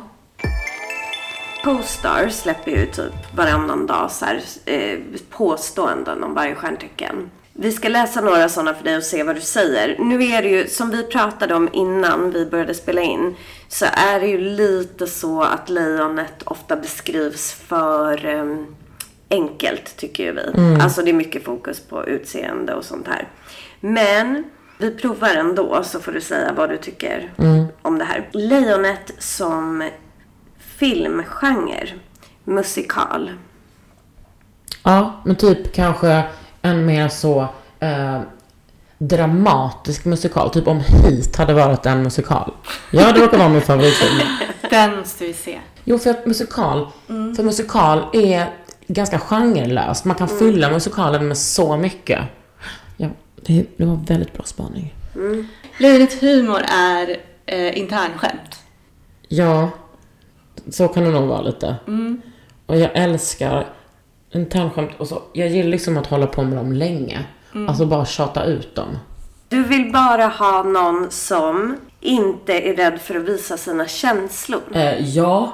[1.63, 7.29] Co-Star släpper ju typ varannan dag så här, eh, påståenden om varje stjärntecken.
[7.57, 9.95] Vi ska läsa några sådana för dig och se vad du säger.
[9.99, 13.35] Nu är det ju, som vi pratade om innan vi började spela in,
[13.67, 18.57] så är det ju lite så att lejonet ofta beskrivs för eh,
[19.29, 20.41] enkelt, tycker ju vi.
[20.81, 23.27] Alltså det är mycket fokus på utseende och sånt här.
[23.79, 24.43] Men
[24.77, 27.31] vi provar ändå, så får du säga vad du tycker
[27.81, 28.29] om det här.
[28.31, 29.89] Lejonet som
[30.59, 31.89] filmgenre,
[32.43, 33.31] musikal.
[34.83, 36.23] ja, men typ kanske
[36.65, 37.47] en mer så
[37.79, 38.19] eh,
[38.97, 40.49] dramatisk musikal.
[40.49, 42.53] Typ om Heat hade varit en musikal.
[42.91, 44.19] Ja, det råkar vara min favoritfilm.
[44.69, 45.59] Den måste vi se.
[45.83, 48.49] Jo, för att musikal, för musikal är
[48.87, 50.05] ganska genrelöst.
[50.05, 52.19] Man kan fylla musikalen med så mycket.
[52.97, 54.95] Ja, det, det var väldigt bra spaning.
[55.77, 58.59] Lejonets humor är eh, internskämt.
[59.27, 59.69] Ja,
[60.71, 61.75] så kan det nog vara lite.
[62.65, 63.67] Och jag älskar
[64.35, 65.21] internskämt och så.
[65.33, 67.25] Jag gillar liksom att hålla på med dem länge.
[67.67, 68.97] Alltså bara tjata ut dem.
[69.49, 74.61] Du vill bara ha någon som inte är rädd för att visa sina känslor.
[74.73, 75.53] Eh, ja,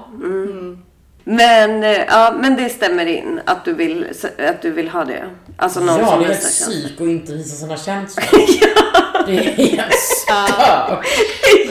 [1.23, 4.07] Men, eh, ja, men det stämmer in att du vill,
[4.49, 5.23] att du vill ha det.
[5.57, 8.25] Alltså någon ja som det är psyk och inte visa sina känslor.
[9.27, 11.05] Det är helt stört.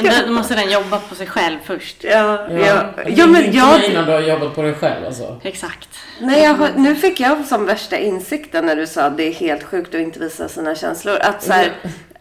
[0.02, 2.04] Men då måste den jobba på sig själv först.
[2.04, 2.10] Ja,
[2.50, 2.58] ja.
[2.66, 5.40] Ja, ja men jag, innan du har jobbat på dig själv alltså.
[5.44, 5.88] Exakt.
[6.20, 9.62] nej, jag, nu fick jag som värsta insikten när du sa att det är helt
[9.62, 11.18] sjukt att inte visa sina känslor.
[11.20, 11.72] Att så här,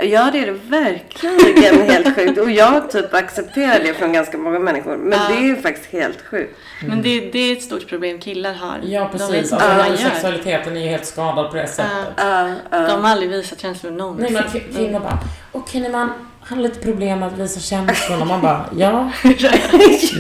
[0.04, 2.38] ja det är det verkligen helt sjukt.
[2.40, 4.98] Och jag typ accepterar det från ganska många människor.
[4.98, 6.58] Men det är ju faktiskt helt sjukt.
[6.88, 8.80] Men det, det är ett stort problem killar har.
[8.84, 9.36] Ja precis.
[9.52, 10.10] inte Alltså, gör.
[10.10, 11.92] sexualiteten är ju helt skadad på det sättet.
[12.18, 12.80] Ja, ja.
[12.80, 14.34] De har aldrig visat känslor Nej någonsin.
[14.34, 15.20] men k- kvinnor bara,
[15.52, 16.10] okej när man
[16.42, 20.20] har lite problem att visa känslorna, man bara, ja, nice.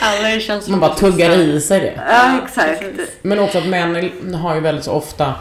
[0.00, 0.70] Alla är känslor.
[0.70, 2.00] Man bara tuggar i sig det.
[2.08, 2.82] ja exakt.
[3.22, 5.34] Men också att män har ju väldigt så ofta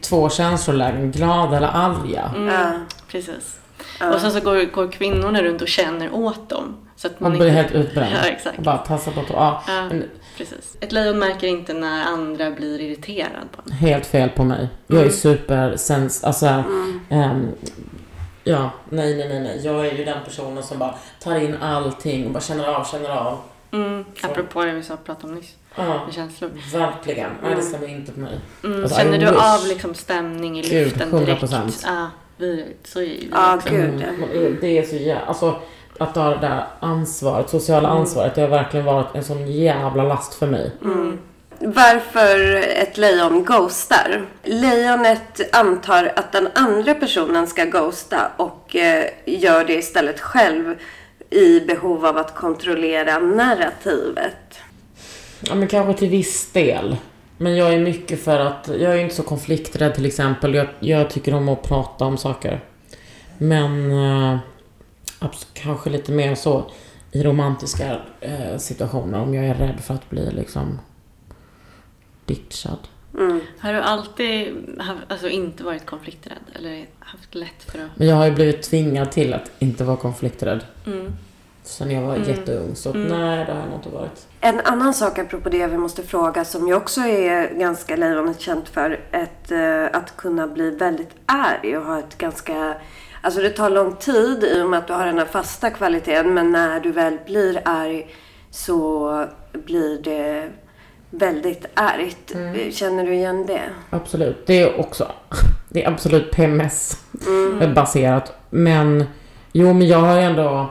[0.00, 2.30] två känslolägen, glada eller arga.
[2.36, 2.72] Ja.
[3.08, 3.56] Precis.
[4.14, 6.76] Och sen så går, går kvinnorna runt och känner åt dem.
[6.96, 7.60] Så att man Man blir inte...
[7.62, 8.12] helt utbränd.
[8.22, 8.58] Ja, exakt.
[8.58, 9.32] Och bara tassar på tå.
[9.34, 10.04] Ja, Ja, men
[10.36, 10.76] precis.
[10.80, 13.72] Ett lejon märker inte när andra blir irriterad på en.
[13.72, 14.68] helt fel på mig.
[14.86, 16.64] Jag är supersens, alltså,
[17.08, 17.48] ehm,
[18.44, 19.60] ja, nej, nej, nej, nej.
[19.64, 23.10] Jag är ju den personen som bara tar in allting och bara känner av, känner
[23.10, 23.38] av.
[23.72, 24.04] Mm.
[24.22, 25.54] Apropå det vi sa pratade om nyss.
[25.76, 26.50] Ja, Med känslor.
[26.72, 27.30] verkligen.
[27.42, 28.40] Nej, det stämmer inte på mig.
[28.64, 28.82] Mm.
[28.82, 29.54] Alltså, Känner I du wish.
[29.54, 31.26] av liksom stämning i Gud, luften 100%.
[31.26, 31.82] direkt?
[31.86, 33.68] Ja, vi, så är vi Ja, också.
[33.68, 34.04] gud.
[34.32, 35.56] Mm, det är så jävla, alltså
[35.98, 40.34] att ta det där ansvaret, sociala ansvaret, det har verkligen varit en sån jävla last
[40.34, 40.72] för mig.
[41.58, 44.26] Varför ett lejon ghostar?
[44.42, 50.74] Lejonet antar att den andra personen ska ghosta och eh, gör det istället själv
[51.30, 54.58] i behov av att kontrollera narrativet.
[55.40, 56.96] Ja, men kanske till viss del.
[57.38, 60.54] Men jag är mycket för att, jag är inte så konflikträdd till exempel.
[60.54, 62.60] Jag, jag tycker om att prata om saker.
[63.38, 64.38] Men eh,
[65.20, 66.70] abs- kanske lite mer så
[67.12, 69.20] i romantiska eh, situationer.
[69.20, 70.78] Om jag är rädd för att bli liksom
[72.26, 72.78] ditchad.
[73.58, 76.38] Har du alltid haft, alltså, inte varit konflikträdd?
[76.54, 77.90] Eller haft lätt för att...
[77.94, 80.64] Men jag har ju blivit tvingad till att inte vara konflikträdd.
[80.86, 81.12] Mm.
[81.62, 82.74] Sen jag var jätteung.
[82.74, 84.26] Så att, nej, det har jag nog inte varit.
[84.40, 88.68] En annan sak apropå det vi måste fråga som ju också är ganska lejonet känt
[88.68, 89.00] för.
[89.10, 92.74] Ett, eh, att kunna bli väldigt arg och ha ett ganska...
[93.22, 96.34] Alltså det tar lång tid i och med att du har den här fasta kvaliteten.
[96.34, 98.14] Men när du väl blir arg
[98.50, 100.48] så blir det
[101.10, 102.32] väldigt argt.
[102.74, 103.62] Känner du igen det?
[103.90, 104.46] Absolut.
[104.46, 105.12] Det är också,
[105.68, 108.32] det är absolut PMS-baserat.
[108.50, 109.04] Men,
[109.52, 110.70] jo men jag har ju ändå,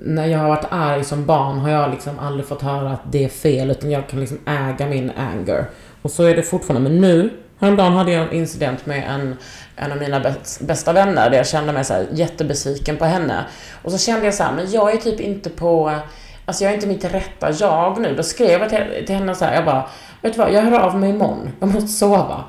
[0.00, 3.24] när jag har varit arg som barn har jag liksom aldrig fått höra att det
[3.24, 5.66] är fel, utan jag kan liksom äga min anger.
[6.02, 6.90] Och så är det fortfarande.
[6.90, 9.36] Men nu, häromdagen hade jag en incident med en,
[9.76, 13.44] en av mina bästa vänner, där jag kände mig så här jättebesviken på henne.
[13.82, 15.98] Och så kände jag så här, men jag är typ inte på,
[16.44, 18.14] alltså jag är inte mitt rätta jag nu.
[18.14, 19.88] Då skrev jag till, till henne så här, jag bara,
[20.22, 21.50] vet du vad, jag hör av mig imorgon.
[21.60, 22.44] Jag måste sova.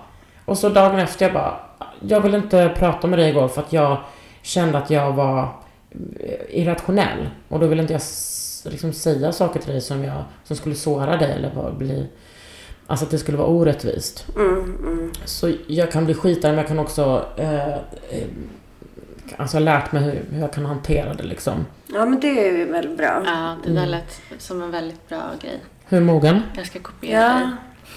[0.46, 1.54] Och så dagen efter, jag bara,
[2.00, 3.98] jag vill inte prata med dig igår för att jag
[4.42, 5.63] kände att jag var
[6.50, 7.30] irrationell.
[7.50, 8.02] Och då ville inte jag
[8.72, 12.08] liksom säga saker till dig som, jag, som skulle såra dig eller bara bli...
[12.88, 14.26] Alltså att det skulle vara orättvist.
[15.26, 17.26] Så jag kan bli skitare men jag kan också...
[17.38, 17.78] Eh, eh,
[19.38, 21.66] alltså jag har lärt mig hur, hur jag kan hantera det liksom.
[21.94, 23.22] Ja, men det är ju väldigt bra.
[23.26, 25.60] Ja, det där lät som en väldigt bra grej.
[25.86, 26.42] Hur mogen?
[26.56, 27.48] Jag ska kopiera dig.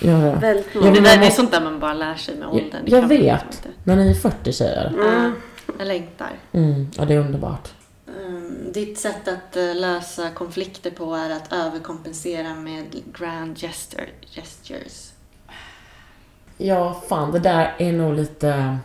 [0.00, 0.38] Ja, det.
[0.40, 0.90] väldigt Ja, bra.
[0.90, 2.70] men Det, där, det är sånt där man bara lär sig med åldern.
[2.84, 3.42] Det Jag liksom vet.
[3.44, 3.68] inte.
[3.84, 4.92] När ni är 40 tjejer.
[4.98, 5.30] Ja,
[5.78, 6.28] jag längtar.
[6.52, 7.68] Mm, ja, det är underbart.
[8.76, 15.12] Ditt sätt att eh, lösa konflikter på är att överkompensera med grand gesture, gestures.
[16.56, 18.78] Ja, fan det där är nog lite...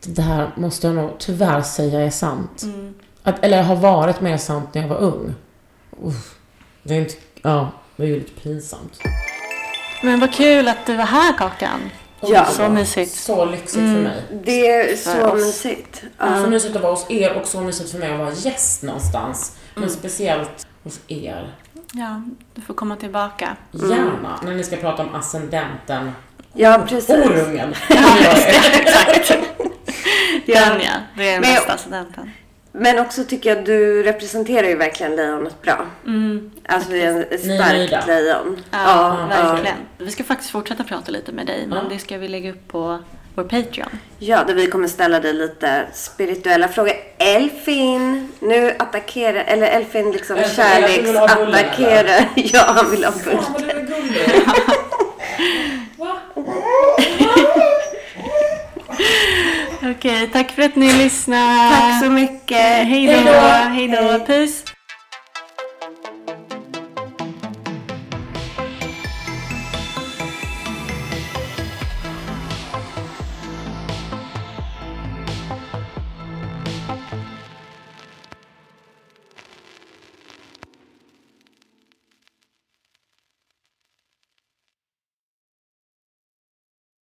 [0.00, 2.64] Det där måste jag nog tyvärr säga är sant.
[3.22, 5.34] Att, eller har varit mer sant när jag var ung.
[6.02, 6.38] Uff,
[6.82, 7.14] det är inte...
[7.42, 9.00] Ja, det är ju lite pinsamt.
[10.02, 11.80] Men vad kul att du var här Kakan.
[12.20, 12.44] Ja.
[12.44, 13.14] Så mysigt.
[13.14, 14.22] Så lyxigt för mig.
[14.44, 15.34] Det är För så oss.
[15.40, 16.04] mysigt.
[16.42, 19.56] Så mysigt att vara hos er och så mysigt för mig att vara gäst någonstans.
[19.74, 21.54] Men speciellt hos er.
[21.92, 22.22] Ja,
[22.54, 23.56] du får komma tillbaka.
[23.72, 24.40] Gärna.
[24.44, 26.12] När ni ska prata om ascendenten.
[26.52, 27.10] Ja, precis.
[27.10, 27.74] Orungen.
[28.74, 29.30] Exakt.
[30.46, 30.60] Ja.
[30.70, 32.30] Den ja, det är den bästa studenten.
[32.78, 35.86] Men också tycker jag att du representerar ju verkligen lejonet bra.
[36.66, 37.38] Alltså det är nöjda?
[37.38, 38.60] starkt lejon.
[38.70, 39.42] Ja, ja.
[39.52, 39.76] verkligen.
[39.98, 41.84] Vi ska faktiskt fortsätta prata lite med dig, men Ja.
[41.90, 42.98] det ska vi lägga upp på
[43.34, 43.88] vår Patreon.
[44.18, 46.92] Ja, där vi kommer ställa dig lite spirituella frågor.
[47.18, 52.28] Elfin, nu attackerar, eller Elfin liksom Elfin, bullen, kärleksattackerar.
[52.34, 53.38] Ja, han vill ha bull.
[53.42, 54.42] Fan vad du är gullig.
[59.90, 61.70] Okej, tack för att ni lyssnar.
[61.70, 62.86] Tack så mycket.
[62.88, 63.32] Hej då.
[63.74, 64.26] Hej då.
[64.26, 64.75] Puss.